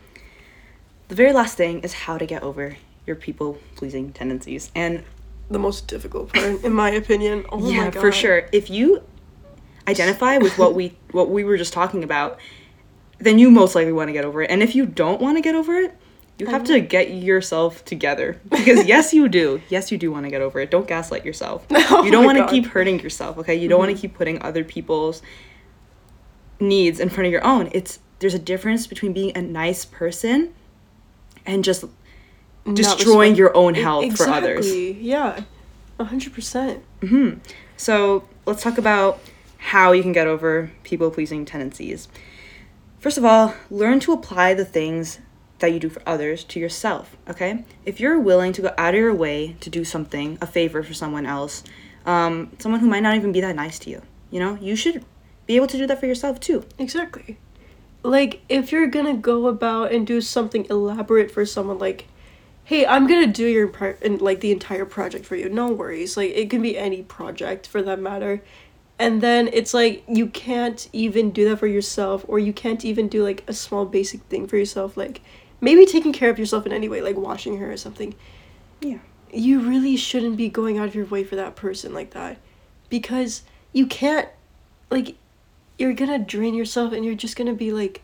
the 1.08 1.14
very 1.16 1.32
last 1.32 1.56
thing 1.56 1.80
is 1.80 1.92
how 1.92 2.16
to 2.16 2.26
get 2.26 2.42
over 2.44 2.76
your 3.06 3.16
people 3.16 3.58
pleasing 3.74 4.12
tendencies 4.12 4.70
and 4.76 5.02
the 5.50 5.58
most 5.58 5.88
difficult 5.88 6.32
part, 6.32 6.62
in 6.64 6.72
my 6.72 6.90
opinion. 6.90 7.44
Oh 7.50 7.70
yeah 7.70 7.84
my 7.84 7.90
god. 7.90 8.00
for 8.00 8.12
sure. 8.12 8.48
If 8.52 8.70
you 8.70 9.02
identify 9.88 10.38
with 10.38 10.56
what 10.56 10.74
we 10.74 10.96
what 11.10 11.30
we 11.30 11.44
were 11.44 11.56
just 11.56 11.72
talking 11.72 12.04
about 12.04 12.38
then 13.18 13.38
you 13.38 13.50
most 13.50 13.74
likely 13.74 13.92
want 13.92 14.08
to 14.08 14.12
get 14.12 14.24
over 14.24 14.42
it. 14.42 14.50
And 14.50 14.62
if 14.62 14.74
you 14.74 14.86
don't 14.86 15.20
want 15.20 15.36
to 15.36 15.42
get 15.42 15.54
over 15.54 15.76
it 15.76 15.94
you 16.38 16.46
have 16.46 16.64
to 16.64 16.80
get 16.80 17.10
yourself 17.10 17.84
together. 17.84 18.40
Because 18.48 18.86
yes 18.86 19.12
you 19.12 19.28
do. 19.28 19.60
Yes 19.68 19.92
you 19.92 19.98
do 19.98 20.10
want 20.10 20.24
to 20.24 20.30
get 20.30 20.40
over 20.40 20.60
it. 20.60 20.70
Don't 20.70 20.86
gaslight 20.86 21.24
yourself. 21.24 21.66
Oh 21.92 22.04
you 22.04 22.10
don't 22.10 22.24
want 22.24 22.38
to 22.38 22.46
keep 22.46 22.66
hurting 22.66 23.00
yourself 23.00 23.36
okay? 23.38 23.54
You 23.54 23.68
don't 23.68 23.78
want 23.78 23.90
to 23.90 23.94
mm-hmm. 23.94 24.00
keep 24.00 24.14
putting 24.14 24.40
other 24.42 24.64
people's 24.64 25.22
needs 26.60 27.00
in 27.00 27.08
front 27.08 27.26
of 27.26 27.32
your 27.32 27.44
own. 27.44 27.68
It's 27.72 27.98
there's 28.20 28.34
a 28.34 28.38
difference 28.38 28.86
between 28.86 29.12
being 29.12 29.36
a 29.36 29.42
nice 29.42 29.84
person 29.84 30.54
and 31.46 31.64
just 31.64 31.84
destroying 32.74 33.34
your 33.34 33.56
own 33.56 33.74
health 33.74 34.16
for 34.16 34.28
others 34.28 34.70
Yeah. 34.74 35.44
A 35.98 36.04
hundred 36.04 36.32
percent. 36.32 36.82
hmm 37.00 37.34
So 37.76 38.24
let's 38.46 38.62
talk 38.62 38.78
about 38.78 39.20
how 39.58 39.92
you 39.92 40.02
can 40.02 40.12
get 40.12 40.26
over 40.26 40.70
people 40.82 41.10
pleasing 41.10 41.44
tendencies. 41.44 42.08
First 42.98 43.18
of 43.18 43.24
all, 43.24 43.54
learn 43.70 44.00
to 44.00 44.12
apply 44.12 44.54
the 44.54 44.64
things 44.64 45.20
that 45.58 45.72
you 45.72 45.78
do 45.78 45.90
for 45.90 46.02
others 46.06 46.42
to 46.44 46.58
yourself, 46.60 47.16
okay? 47.28 47.64
If 47.84 48.00
you're 48.00 48.18
willing 48.18 48.52
to 48.54 48.62
go 48.62 48.74
out 48.78 48.94
of 48.94 49.00
your 49.00 49.14
way 49.14 49.56
to 49.60 49.68
do 49.68 49.84
something, 49.84 50.38
a 50.40 50.46
favor 50.46 50.82
for 50.82 50.94
someone 50.94 51.26
else, 51.26 51.62
um, 52.06 52.50
someone 52.58 52.80
who 52.80 52.88
might 52.88 53.00
not 53.02 53.16
even 53.16 53.32
be 53.32 53.42
that 53.42 53.54
nice 53.56 53.78
to 53.80 53.90
you, 53.90 54.00
you 54.30 54.40
know, 54.40 54.56
you 54.60 54.74
should 54.74 55.04
be 55.46 55.56
able 55.56 55.66
to 55.66 55.76
do 55.76 55.86
that 55.86 56.00
for 56.00 56.06
yourself 56.06 56.40
too. 56.40 56.64
Exactly. 56.78 57.36
Like 58.02 58.40
if 58.48 58.72
you're 58.72 58.86
gonna 58.86 59.14
go 59.14 59.46
about 59.48 59.92
and 59.92 60.06
do 60.06 60.22
something 60.22 60.66
elaborate 60.70 61.30
for 61.30 61.44
someone, 61.44 61.78
like, 61.78 62.06
hey, 62.70 62.86
I'm 62.86 63.08
gonna 63.08 63.26
do 63.26 63.46
your 63.46 63.66
part 63.66 64.00
and 64.00 64.22
like 64.22 64.38
the 64.38 64.52
entire 64.52 64.84
project 64.84 65.26
for 65.26 65.34
you. 65.34 65.48
No 65.48 65.72
worries. 65.72 66.16
Like 66.16 66.30
it 66.36 66.48
can 66.50 66.62
be 66.62 66.78
any 66.78 67.02
project 67.02 67.66
for 67.66 67.82
that 67.82 67.98
matter. 67.98 68.44
And 68.96 69.20
then 69.20 69.50
it's 69.52 69.74
like 69.74 70.04
you 70.06 70.28
can't 70.28 70.88
even 70.92 71.32
do 71.32 71.48
that 71.48 71.56
for 71.56 71.66
yourself, 71.66 72.24
or 72.28 72.38
you 72.38 72.52
can't 72.52 72.84
even 72.84 73.08
do 73.08 73.24
like 73.24 73.42
a 73.48 73.52
small 73.52 73.86
basic 73.86 74.22
thing 74.26 74.46
for 74.46 74.56
yourself, 74.56 74.96
like 74.96 75.20
maybe 75.60 75.84
taking 75.84 76.12
care 76.12 76.30
of 76.30 76.38
yourself 76.38 76.64
in 76.64 76.72
any 76.72 76.88
way, 76.88 77.00
like 77.00 77.16
washing 77.16 77.58
her 77.58 77.72
or 77.72 77.76
something. 77.76 78.14
Yeah. 78.80 78.98
You 79.32 79.58
really 79.68 79.96
shouldn't 79.96 80.36
be 80.36 80.48
going 80.48 80.78
out 80.78 80.86
of 80.86 80.94
your 80.94 81.06
way 81.06 81.24
for 81.24 81.34
that 81.34 81.56
person 81.56 81.92
like 81.92 82.12
that. 82.12 82.38
Because 82.88 83.42
you 83.72 83.84
can't 83.88 84.28
like 84.92 85.16
you're 85.76 85.92
gonna 85.92 86.20
drain 86.20 86.54
yourself 86.54 86.92
and 86.92 87.04
you're 87.04 87.16
just 87.16 87.34
gonna 87.34 87.52
be 87.52 87.72
like 87.72 88.02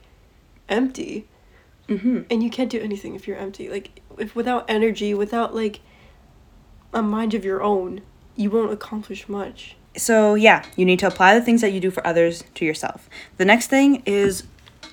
empty 0.69 1.29
Mm-hmm. 1.89 2.23
and 2.33 2.43
you 2.43 2.51
can't 2.51 2.69
do 2.69 2.81
anything 2.81 3.15
if 3.15 3.29
you're 3.29 3.37
empty 3.37 3.69
like 3.69 4.03
if 4.19 4.35
without 4.37 4.65
energy 4.69 5.15
without 5.15 5.55
like 5.55 5.81
a 6.93 7.03
mind 7.03 7.35
of 7.35 7.45
your 7.45 7.63
own 7.63 8.01
you 8.37 8.51
won't 8.51 8.73
accomplish 8.73 9.29
much 9.29 9.77
So, 9.97 10.35
yeah, 10.35 10.63
you 10.77 10.85
need 10.85 10.99
to 11.01 11.07
apply 11.07 11.39
the 11.39 11.45
things 11.45 11.63
that 11.63 11.73
you 11.73 11.81
do 11.81 11.91
for 11.91 12.07
others 12.07 12.45
to 12.55 12.65
yourself. 12.65 13.09
The 13.39 13.45
next 13.45 13.69
thing 13.69 14.03
is 14.05 14.45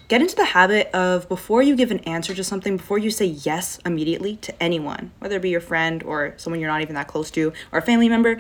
get 0.07 0.21
into 0.21 0.35
the 0.35 0.45
habit 0.45 0.87
of 0.95 1.27
before 1.27 1.61
you 1.61 1.75
give 1.75 1.91
an 1.91 1.99
answer 1.99 2.33
to 2.33 2.43
something, 2.43 2.77
before 2.77 2.97
you 2.97 3.11
say 3.11 3.25
yes 3.25 3.79
immediately 3.85 4.37
to 4.37 4.63
anyone, 4.63 5.11
whether 5.19 5.35
it 5.35 5.41
be 5.41 5.49
your 5.49 5.61
friend 5.61 6.03
or 6.03 6.33
someone 6.37 6.59
you're 6.59 6.69
not 6.69 6.81
even 6.81 6.95
that 6.95 7.07
close 7.07 7.31
to 7.31 7.51
or 7.71 7.79
a 7.79 7.81
family 7.81 8.07
member, 8.07 8.39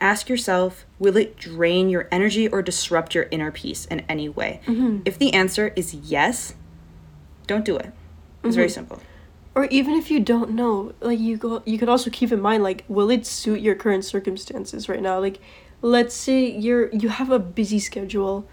ask 0.00 0.28
yourself 0.28 0.84
will 0.98 1.16
it 1.16 1.36
drain 1.36 1.88
your 1.88 2.08
energy 2.10 2.48
or 2.48 2.62
disrupt 2.62 3.14
your 3.14 3.28
inner 3.30 3.52
peace 3.52 3.84
in 3.86 4.00
any 4.08 4.28
way? 4.28 4.60
Mm-hmm. 4.66 5.02
If 5.04 5.18
the 5.18 5.32
answer 5.32 5.72
is 5.76 5.94
yes, 5.94 6.54
don't 7.46 7.64
do 7.64 7.76
it. 7.76 7.92
It's 8.42 8.56
very 8.56 8.68
mm-hmm. 8.68 8.74
simple. 8.74 9.02
Or 9.54 9.64
even 9.66 9.94
if 9.94 10.10
you 10.10 10.20
don't 10.20 10.50
know 10.50 10.92
like 11.00 11.18
you 11.18 11.36
go 11.36 11.62
you 11.66 11.78
could 11.78 11.88
also 11.88 12.10
keep 12.10 12.30
in 12.32 12.40
mind 12.40 12.62
like 12.62 12.84
will 12.88 13.10
it 13.10 13.26
suit 13.26 13.60
your 13.60 13.74
current 13.74 14.04
circumstances 14.04 14.88
right 14.88 15.02
now 15.02 15.18
like 15.18 15.38
let's 15.82 16.14
say 16.14 16.44
you're 16.48 16.88
you 16.92 17.08
have 17.08 17.30
a 17.30 17.38
busy 17.38 17.78
schedule 17.78 18.46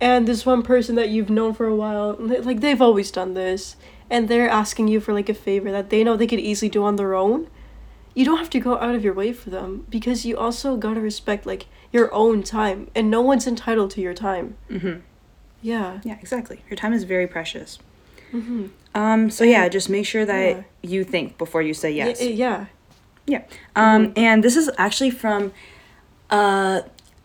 and 0.00 0.26
this 0.28 0.44
one 0.44 0.62
person 0.62 0.94
that 0.96 1.08
you've 1.08 1.30
known 1.30 1.54
for 1.54 1.66
a 1.66 1.74
while 1.74 2.16
like 2.18 2.60
they've 2.60 2.82
always 2.82 3.10
done 3.10 3.34
this 3.34 3.76
and 4.10 4.28
they're 4.28 4.48
asking 4.50 4.88
you 4.88 5.00
for 5.00 5.12
like 5.14 5.28
a 5.28 5.34
favor 5.34 5.70
that 5.72 5.88
they 5.90 6.04
know 6.04 6.16
they 6.16 6.26
could 6.26 6.40
easily 6.40 6.68
do 6.68 6.84
on 6.84 6.96
their 6.96 7.14
own 7.14 7.48
you 8.14 8.24
don't 8.24 8.38
have 8.38 8.50
to 8.50 8.60
go 8.60 8.78
out 8.78 8.94
of 8.94 9.02
your 9.02 9.14
way 9.14 9.32
for 9.32 9.50
them 9.50 9.86
because 9.88 10.24
you 10.26 10.36
also 10.36 10.76
got 10.76 10.94
to 10.94 11.00
respect 11.00 11.46
like 11.46 11.66
your 11.92 12.12
own 12.12 12.42
time 12.42 12.90
and 12.94 13.10
no 13.10 13.20
one's 13.20 13.46
entitled 13.46 13.90
to 13.90 14.00
your 14.00 14.14
time 14.14 14.56
Mm-hmm. 14.70 15.00
yeah 15.62 16.00
Yeah, 16.04 16.16
exactly. 16.20 16.62
Your 16.68 16.76
time 16.76 16.92
is 16.92 17.04
very 17.04 17.26
precious. 17.26 17.78
Mm-hmm. 18.34 18.66
Um, 18.96 19.28
so 19.30 19.42
yeah, 19.44 19.68
just 19.68 19.88
make 19.90 20.06
sure 20.06 20.24
that 20.24 20.50
Yeah. 20.56 20.62
you 20.82 21.02
think 21.04 21.36
before 21.36 21.62
you 21.62 21.74
say 21.74 21.90
yes. 21.92 22.22
yeah 22.22 22.66
Yeah. 23.26 23.42
Um, 23.74 24.12
and 24.16 24.44
this 24.44 24.56
is 24.56 24.70
actually 24.78 25.10
from 25.10 25.52
uh, 26.30 26.82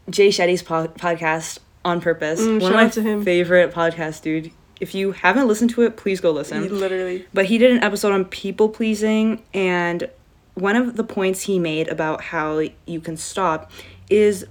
Jay 0.09 0.29
Shetty's 0.29 0.63
po- 0.63 0.87
podcast 0.87 1.59
on 1.85 2.01
purpose. 2.01 2.41
Mm, 2.41 2.59
One 2.59 2.59
shout 2.61 2.69
of 2.71 2.75
my 2.75 2.85
out 2.85 2.93
to 2.93 3.01
him. 3.03 3.23
favorite 3.23 3.71
podcasts, 3.73 4.21
dude. 4.21 4.51
If 4.79 4.95
you 4.95 5.11
haven't 5.11 5.47
listened 5.47 5.69
to 5.71 5.81
it, 5.83 5.95
please 5.97 6.19
go 6.21 6.31
listen. 6.31 6.79
literally 6.79 7.25
But 7.33 7.45
he 7.45 7.57
did 7.57 7.71
an 7.71 7.83
episode 7.83 8.13
on 8.13 8.25
people 8.25 8.69
pleasing, 8.69 9.43
and 9.53 10.09
one 10.55 10.75
of 10.75 10.95
the 10.95 11.03
points 11.03 11.41
he 11.41 11.59
made 11.59 11.87
about 11.89 12.21
how 12.21 12.63
you 12.85 12.99
can 13.01 13.17
stop 13.17 13.71
is 14.09 14.45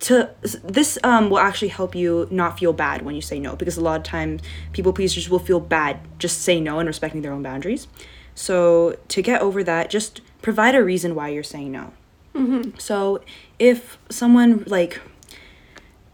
to 0.00 0.30
this 0.64 0.98
um 1.04 1.30
will 1.30 1.38
actually 1.38 1.68
help 1.68 1.94
you 1.94 2.26
not 2.30 2.58
feel 2.58 2.72
bad 2.72 3.02
when 3.02 3.14
you 3.14 3.20
say 3.20 3.38
no 3.38 3.54
because 3.54 3.76
a 3.76 3.80
lot 3.80 3.98
of 3.98 4.02
times 4.02 4.40
people 4.72 4.92
pleasers 4.92 5.28
will 5.28 5.38
feel 5.38 5.60
bad 5.60 6.00
just 6.18 6.40
say 6.40 6.60
no 6.60 6.78
and 6.78 6.86
respecting 6.86 7.22
their 7.22 7.32
own 7.32 7.42
boundaries. 7.42 7.86
So 8.34 8.96
to 9.08 9.22
get 9.22 9.42
over 9.42 9.62
that, 9.64 9.90
just 9.90 10.22
provide 10.40 10.74
a 10.74 10.82
reason 10.82 11.14
why 11.14 11.28
you're 11.28 11.42
saying 11.42 11.72
no. 11.72 11.92
mm-hmm. 12.34 12.78
So 12.78 13.22
if 13.58 13.98
someone 14.08 14.64
like 14.66 15.00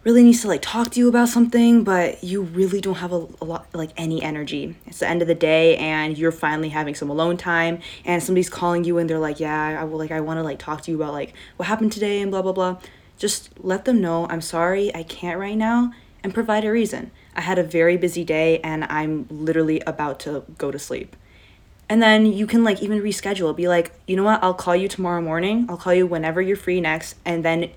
really 0.02 0.22
needs 0.22 0.40
to 0.40 0.46
like 0.46 0.62
talk 0.62 0.90
to 0.92 1.00
you 1.00 1.08
about 1.08 1.28
something, 1.28 1.82
but 1.82 2.22
you 2.22 2.42
really 2.42 2.80
don't 2.80 2.94
have 2.94 3.12
a, 3.12 3.26
a 3.40 3.44
lot 3.44 3.66
like 3.72 3.90
any 3.96 4.22
energy. 4.22 4.76
It's 4.86 5.00
the 5.00 5.08
end 5.08 5.20
of 5.20 5.26
the 5.26 5.34
day 5.34 5.76
and 5.76 6.16
you're 6.16 6.32
finally 6.32 6.68
having 6.68 6.94
some 6.94 7.10
alone 7.10 7.36
time 7.36 7.80
and 8.04 8.22
somebody's 8.22 8.48
calling 8.48 8.84
you 8.84 8.98
and 8.98 9.10
they're 9.10 9.18
like, 9.18 9.40
"Yeah, 9.40 9.80
I 9.80 9.84
will 9.84 9.98
like 9.98 10.12
I 10.12 10.20
want 10.20 10.38
to 10.38 10.42
like 10.42 10.60
talk 10.60 10.82
to 10.82 10.92
you 10.92 10.96
about 10.96 11.12
like 11.12 11.34
what 11.56 11.66
happened 11.66 11.92
today 11.92 12.20
and 12.20 12.30
blah 12.30 12.42
blah 12.42 12.52
blah." 12.52 12.78
Just 13.16 13.50
let 13.58 13.84
them 13.84 14.00
know, 14.00 14.26
"I'm 14.28 14.40
sorry, 14.40 14.94
I 14.94 15.02
can't 15.02 15.38
right 15.38 15.56
now." 15.56 15.92
And 16.22 16.34
provide 16.34 16.64
a 16.64 16.72
reason. 16.72 17.12
I 17.36 17.42
had 17.42 17.58
a 17.58 17.62
very 17.62 17.96
busy 17.96 18.24
day 18.24 18.58
and 18.60 18.84
I'm 18.84 19.26
literally 19.30 19.80
about 19.86 20.18
to 20.20 20.42
go 20.58 20.72
to 20.72 20.78
sleep. 20.78 21.14
And 21.88 22.02
then 22.02 22.26
you 22.26 22.46
can 22.46 22.64
like 22.64 22.82
even 22.82 23.00
reschedule. 23.00 23.54
Be 23.54 23.68
like, 23.68 23.92
you 24.08 24.16
know 24.16 24.24
what? 24.24 24.42
I'll 24.42 24.54
call 24.54 24.74
you 24.74 24.88
tomorrow 24.88 25.20
morning. 25.20 25.66
I'll 25.68 25.76
call 25.76 25.94
you 25.94 26.06
whenever 26.06 26.42
you're 26.42 26.56
free 26.56 26.80
next, 26.80 27.14
and 27.24 27.44
then 27.44 27.70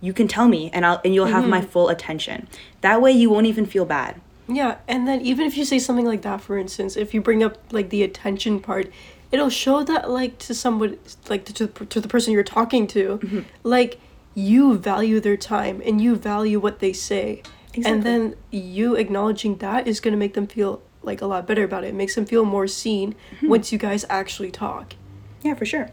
you 0.00 0.12
can 0.12 0.28
tell 0.28 0.48
me, 0.48 0.70
and 0.72 0.86
I'll 0.86 1.00
and 1.04 1.14
you'll 1.14 1.26
have 1.26 1.46
my 1.46 1.60
mm-hmm. 1.60 1.68
full 1.68 1.88
attention. 1.88 2.48
That 2.80 3.02
way, 3.02 3.12
you 3.12 3.28
won't 3.28 3.46
even 3.46 3.66
feel 3.66 3.84
bad. 3.84 4.20
Yeah, 4.48 4.76
and 4.88 5.08
then 5.08 5.20
even 5.20 5.46
if 5.46 5.56
you 5.56 5.64
say 5.64 5.78
something 5.78 6.06
like 6.06 6.22
that, 6.22 6.40
for 6.40 6.56
instance, 6.56 6.96
if 6.96 7.12
you 7.12 7.20
bring 7.20 7.42
up 7.42 7.58
like 7.72 7.90
the 7.90 8.02
attention 8.02 8.60
part, 8.60 8.90
it'll 9.30 9.50
show 9.50 9.82
that 9.84 10.08
like 10.08 10.38
to 10.40 10.54
someone 10.54 10.98
like 11.28 11.44
to 11.46 11.52
to, 11.52 11.66
to 11.86 12.00
the 12.00 12.08
person 12.08 12.32
you're 12.32 12.42
talking 12.42 12.86
to, 12.88 13.18
mm-hmm. 13.18 13.40
like 13.62 14.00
you 14.34 14.76
value 14.78 15.20
their 15.20 15.36
time 15.36 15.80
and 15.84 16.00
you 16.00 16.16
value 16.16 16.58
what 16.60 16.80
they 16.80 16.92
say, 16.92 17.42
Exactly. 17.76 17.92
And 17.92 18.02
then 18.04 18.36
you 18.52 18.94
acknowledging 18.94 19.56
that 19.56 19.88
is 19.88 19.98
going 19.98 20.12
to 20.12 20.18
make 20.18 20.34
them 20.34 20.46
feel 20.46 20.80
like 21.02 21.20
a 21.20 21.26
lot 21.26 21.44
better 21.46 21.64
about 21.64 21.82
it. 21.84 21.88
It 21.88 21.94
makes 21.94 22.14
them 22.14 22.24
feel 22.24 22.44
more 22.44 22.68
seen 22.68 23.14
Mm-hmm. 23.36 23.48
once 23.48 23.72
you 23.72 23.78
guys 23.78 24.04
actually 24.08 24.52
talk. 24.52 24.94
Yeah, 25.42 25.54
for 25.54 25.66
sure. 25.66 25.90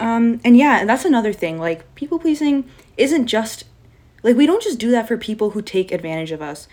Um, 0.00 0.40
and 0.44 0.56
yeah, 0.56 0.80
and 0.80 0.88
that's 0.88 1.04
another 1.04 1.32
thing. 1.32 1.58
Like, 1.60 1.94
people 1.94 2.18
pleasing 2.18 2.68
isn't 2.96 3.26
just, 3.28 3.62
like, 4.24 4.36
we 4.36 4.44
don't 4.44 4.62
just 4.62 4.80
do 4.80 4.90
that 4.90 5.06
for 5.06 5.16
people 5.16 5.50
who 5.50 5.62
take 5.62 5.92
advantage 5.92 6.32
of 6.32 6.42
us. 6.42 6.66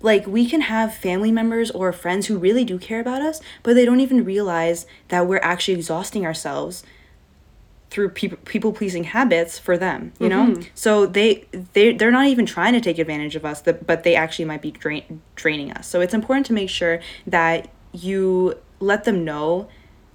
Like, 0.00 0.28
we 0.28 0.48
can 0.48 0.60
have 0.62 0.94
family 0.94 1.32
members 1.32 1.72
or 1.72 1.92
friends 1.92 2.26
who 2.28 2.38
really 2.38 2.64
do 2.64 2.78
care 2.78 3.00
about 3.00 3.20
us, 3.20 3.40
but 3.64 3.74
they 3.74 3.84
don't 3.84 3.98
even 4.00 4.24
realize 4.24 4.86
that 5.08 5.26
we're 5.26 5.40
actually 5.42 5.74
exhausting 5.74 6.24
ourselves 6.24 6.84
through 7.90 8.10
people 8.10 8.36
people 8.44 8.72
pleasing 8.72 9.04
habits 9.04 9.58
for 9.58 9.78
them 9.78 10.12
you 10.20 10.28
know 10.28 10.54
so 10.74 11.06
they 11.06 11.46
they 11.72 11.92
they're 11.94 12.10
not 12.10 12.26
even 12.26 12.44
trying 12.44 12.74
to 12.74 12.80
take 12.80 12.98
advantage 12.98 13.34
of 13.34 13.44
us 13.44 13.62
but 13.62 14.02
they 14.02 14.14
actually 14.14 14.44
might 14.44 14.60
be 14.60 14.70
drain, 14.70 15.22
draining 15.36 15.72
us 15.72 15.86
so 15.86 16.00
it's 16.00 16.12
important 16.14 16.44
to 16.46 16.52
make 16.52 16.68
sure 16.68 17.00
that 17.26 17.68
you 17.92 18.54
let 18.80 19.04
them 19.04 19.24
know 19.24 19.68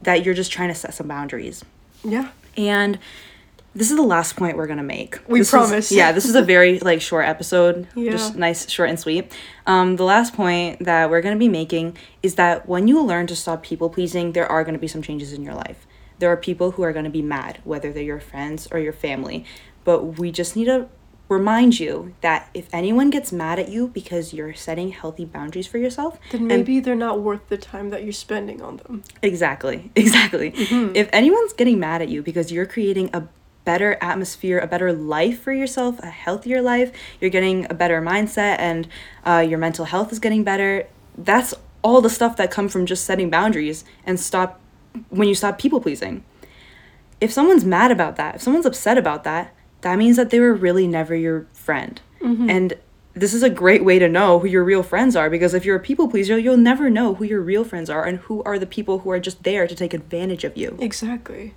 that 0.03 0.23
you're 0.23 0.35
just 0.35 0.51
trying 0.51 0.69
to 0.69 0.75
set 0.75 0.93
some 0.93 1.07
boundaries 1.07 1.63
Yeah. 2.03 2.29
and 2.55 2.99
this 3.75 3.89
is 3.89 3.97
the 3.97 4.03
last 4.03 4.35
point 4.35 4.55
we're 4.55 4.67
gonna 4.67 4.83
make. 4.83 5.17
We 5.27 5.39
This 5.39 5.47
is- 5.47 5.51
promise. 5.51 5.91
yeah, 5.91 6.11
this 6.11 6.25
is 6.25 6.35
a 6.35 6.43
very 6.43 6.77
like 6.77 7.01
short 7.01 7.25
episode. 7.25 7.87
yeah. 7.95 8.11
Just 8.11 8.35
nice, 8.35 8.69
short 8.69 8.89
and 8.91 8.99
sweet. 8.99 9.31
Um, 9.65 9.95
the 9.95 10.03
last 10.03 10.35
point 10.35 10.85
that 10.85 11.09
we're 11.09 11.21
gonna 11.23 11.37
be 11.37 11.49
making 11.49 11.97
is 12.21 12.35
that 12.35 12.69
when 12.69 12.87
you 12.87 13.01
learn 13.01 13.25
to 13.25 13.35
stop 13.35 13.63
people 13.63 13.89
pleasing, 13.89 14.33
there 14.33 14.45
are 14.45 14.63
gonna 14.63 14.77
be 14.77 14.87
some 14.87 15.01
changes 15.01 15.33
in 15.33 15.41
your 15.41 15.55
life. 15.55 15.87
There 16.23 16.31
are 16.31 16.37
people 16.37 16.71
who 16.71 16.83
are 16.83 16.93
gonna 16.93 17.09
be 17.09 17.21
mad, 17.21 17.59
whether 17.65 17.91
they're 17.91 18.01
your 18.01 18.21
friends 18.21 18.65
or 18.71 18.79
your 18.79 18.93
family. 18.93 19.43
But 19.83 20.17
we 20.17 20.31
just 20.31 20.55
need 20.55 20.67
to 20.71 20.87
remind 21.27 21.81
you 21.81 22.13
that 22.21 22.49
if 22.53 22.69
anyone 22.71 23.09
gets 23.09 23.33
mad 23.33 23.59
at 23.59 23.67
you 23.67 23.89
because 23.89 24.33
you're 24.33 24.53
setting 24.53 24.91
healthy 24.93 25.25
boundaries 25.25 25.67
for 25.67 25.79
yourself, 25.79 26.17
Then 26.31 26.39
and- 26.43 26.47
maybe 26.47 26.79
they're 26.79 26.95
not 26.95 27.19
worth 27.19 27.49
the 27.49 27.57
time 27.57 27.89
that 27.89 28.03
you're 28.05 28.13
spending 28.13 28.61
on 28.61 28.77
them. 28.77 29.03
Exactly. 29.21 29.91
Exactly. 29.97 30.51
Mm-hmm. 30.53 30.95
If 30.95 31.09
anyone's 31.11 31.51
getting 31.51 31.77
mad 31.77 32.01
at 32.01 32.07
you 32.07 32.23
because 32.23 32.53
you're 32.53 32.65
creating 32.65 33.09
a 33.13 33.27
better 33.65 33.97
atmosphere, 33.99 34.59
a 34.59 34.67
better 34.67 34.93
life 34.93 35.41
for 35.41 35.51
yourself, 35.51 35.99
a 35.99 36.05
healthier 36.25 36.61
life, 36.61 36.89
you're 37.19 37.29
getting 37.37 37.67
a 37.69 37.73
better 37.73 38.01
mindset, 38.01 38.55
and 38.59 38.87
uh, 39.25 39.45
your 39.45 39.59
mental 39.59 39.83
health 39.83 40.13
is 40.13 40.19
getting 40.19 40.45
better, 40.45 40.87
that's 41.17 41.53
all 41.81 41.99
the 41.99 42.09
stuff 42.09 42.37
that 42.37 42.49
come 42.49 42.69
from 42.69 42.85
just 42.85 43.03
setting 43.03 43.29
boundaries 43.29 43.83
and 44.05 44.17
stop 44.17 44.61
when 45.09 45.27
you 45.27 45.35
stop 45.35 45.57
people 45.59 45.81
pleasing. 45.81 46.23
If 47.21 47.31
someone's 47.31 47.65
mad 47.65 47.91
about 47.91 48.15
that, 48.17 48.35
if 48.35 48.41
someone's 48.41 48.65
upset 48.65 48.97
about 48.97 49.23
that, 49.23 49.53
that 49.81 49.97
means 49.97 50.17
that 50.17 50.29
they 50.29 50.39
were 50.39 50.53
really 50.53 50.88
never 50.88 51.15
your 51.15 51.47
friend. 51.53 52.00
And 52.50 52.73
this 53.13 53.33
is 53.33 53.43
a 53.43 53.50
great 53.50 53.83
way 53.83 54.00
to 54.00 54.07
know 54.07 54.39
who 54.39 54.47
your 54.47 54.63
real 54.63 54.81
friends 54.81 55.15
are 55.15 55.29
because 55.29 55.53
if 55.53 55.65
you're 55.65 55.75
a 55.75 55.79
people 55.79 56.07
pleaser, 56.07 56.38
you'll 56.38 56.57
never 56.57 56.89
know 56.89 57.15
who 57.15 57.25
your 57.25 57.41
real 57.41 57.63
friends 57.63 57.89
are 57.89 58.05
and 58.05 58.19
who 58.19 58.41
are 58.43 58.57
the 58.57 58.65
people 58.65 59.00
who 59.00 59.12
are 59.12 59.19
just 59.19 59.43
there 59.43 59.67
to 59.67 59.75
take 59.75 59.93
advantage 59.93 60.43
of 60.43 60.57
you. 60.57 60.77
Exactly. 60.79 61.53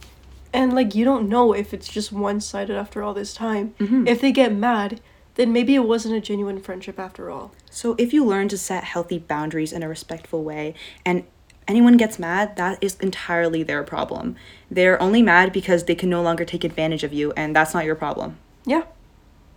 And 0.52 0.74
like 0.74 0.94
you 0.94 1.04
don't 1.04 1.28
know 1.28 1.52
if 1.52 1.72
it's 1.72 1.88
just 1.88 2.12
one 2.12 2.40
sided 2.40 2.76
after 2.76 3.02
all 3.02 3.14
this 3.14 3.32
time. 3.32 3.74
Mm-hmm. 3.78 4.06
If 4.08 4.20
they 4.20 4.32
get 4.32 4.52
mad, 4.52 5.00
then 5.36 5.52
maybe 5.52 5.74
it 5.74 5.84
wasn't 5.84 6.14
a 6.14 6.20
genuine 6.20 6.60
friendship 6.60 6.98
after 6.98 7.30
all. 7.30 7.52
So 7.70 7.94
if 7.96 8.12
you 8.12 8.24
learn 8.24 8.48
to 8.48 8.58
set 8.58 8.84
healthy 8.84 9.18
boundaries 9.18 9.72
in 9.72 9.82
a 9.82 9.88
respectful 9.88 10.42
way 10.42 10.74
and 11.04 11.24
anyone 11.68 11.96
gets 11.96 12.18
mad, 12.18 12.56
that 12.56 12.78
is 12.82 12.96
entirely 13.00 13.62
their 13.62 13.82
problem. 13.82 14.36
They're 14.70 15.00
only 15.00 15.22
mad 15.22 15.52
because 15.52 15.84
they 15.84 15.94
can 15.94 16.08
no 16.10 16.22
longer 16.22 16.44
take 16.44 16.64
advantage 16.64 17.04
of 17.04 17.12
you 17.12 17.32
and 17.36 17.54
that's 17.54 17.74
not 17.74 17.84
your 17.84 17.94
problem. 17.94 18.36
Yeah. 18.64 18.82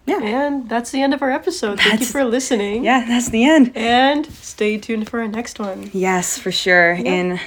Yeah. 0.05 0.21
And 0.23 0.67
that's 0.69 0.89
the 0.91 1.01
end 1.01 1.13
of 1.13 1.21
our 1.21 1.29
episode. 1.31 1.79
Thank 1.79 1.99
you 1.99 2.05
for 2.07 2.23
listening. 2.25 2.83
Yeah, 2.83 3.05
that's 3.07 3.29
the 3.29 3.43
end. 3.43 3.71
And 3.75 4.25
stay 4.27 4.77
tuned 4.77 5.07
for 5.07 5.19
our 5.19 5.27
next 5.27 5.59
one. 5.59 5.91
Yes, 5.93 6.37
for 6.37 6.51
sure. 6.51 6.93
In 6.93 7.39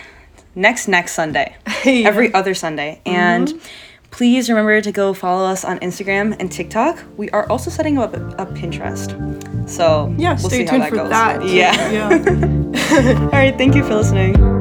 next 0.55 0.87
next 0.89 1.13
Sunday. 1.15 1.57
Yeah. 1.85 2.07
Every 2.07 2.33
other 2.33 2.55
Sunday. 2.55 3.01
Mm-hmm. 3.05 3.17
And 3.17 3.61
please 4.13 4.49
remember 4.49 4.81
to 4.81 4.93
go 4.93 5.13
follow 5.15 5.45
us 5.45 5.65
on 5.65 5.81
Instagram 5.81 6.37
and 6.39 6.53
TikTok. 6.53 7.03
We 7.17 7.29
are 7.31 7.49
also 7.51 7.71
setting 7.71 7.99
up 7.99 8.15
a, 8.15 8.25
a 8.39 8.47
Pinterest. 8.47 9.11
So 9.69 10.15
Yeah, 10.17 10.35
we'll 10.35 10.49
stay 10.51 10.59
see 10.59 10.65
how 10.67 10.71
tuned 10.71 10.83
that 10.83 10.89
for 10.91 10.97
goes. 10.97 11.11
that. 11.11 11.45
Yeah. 11.49 11.91
Yeah. 11.91 13.19
All 13.25 13.29
right, 13.31 13.57
thank 13.59 13.75
you 13.75 13.83
for 13.83 13.97
listening. 13.97 14.52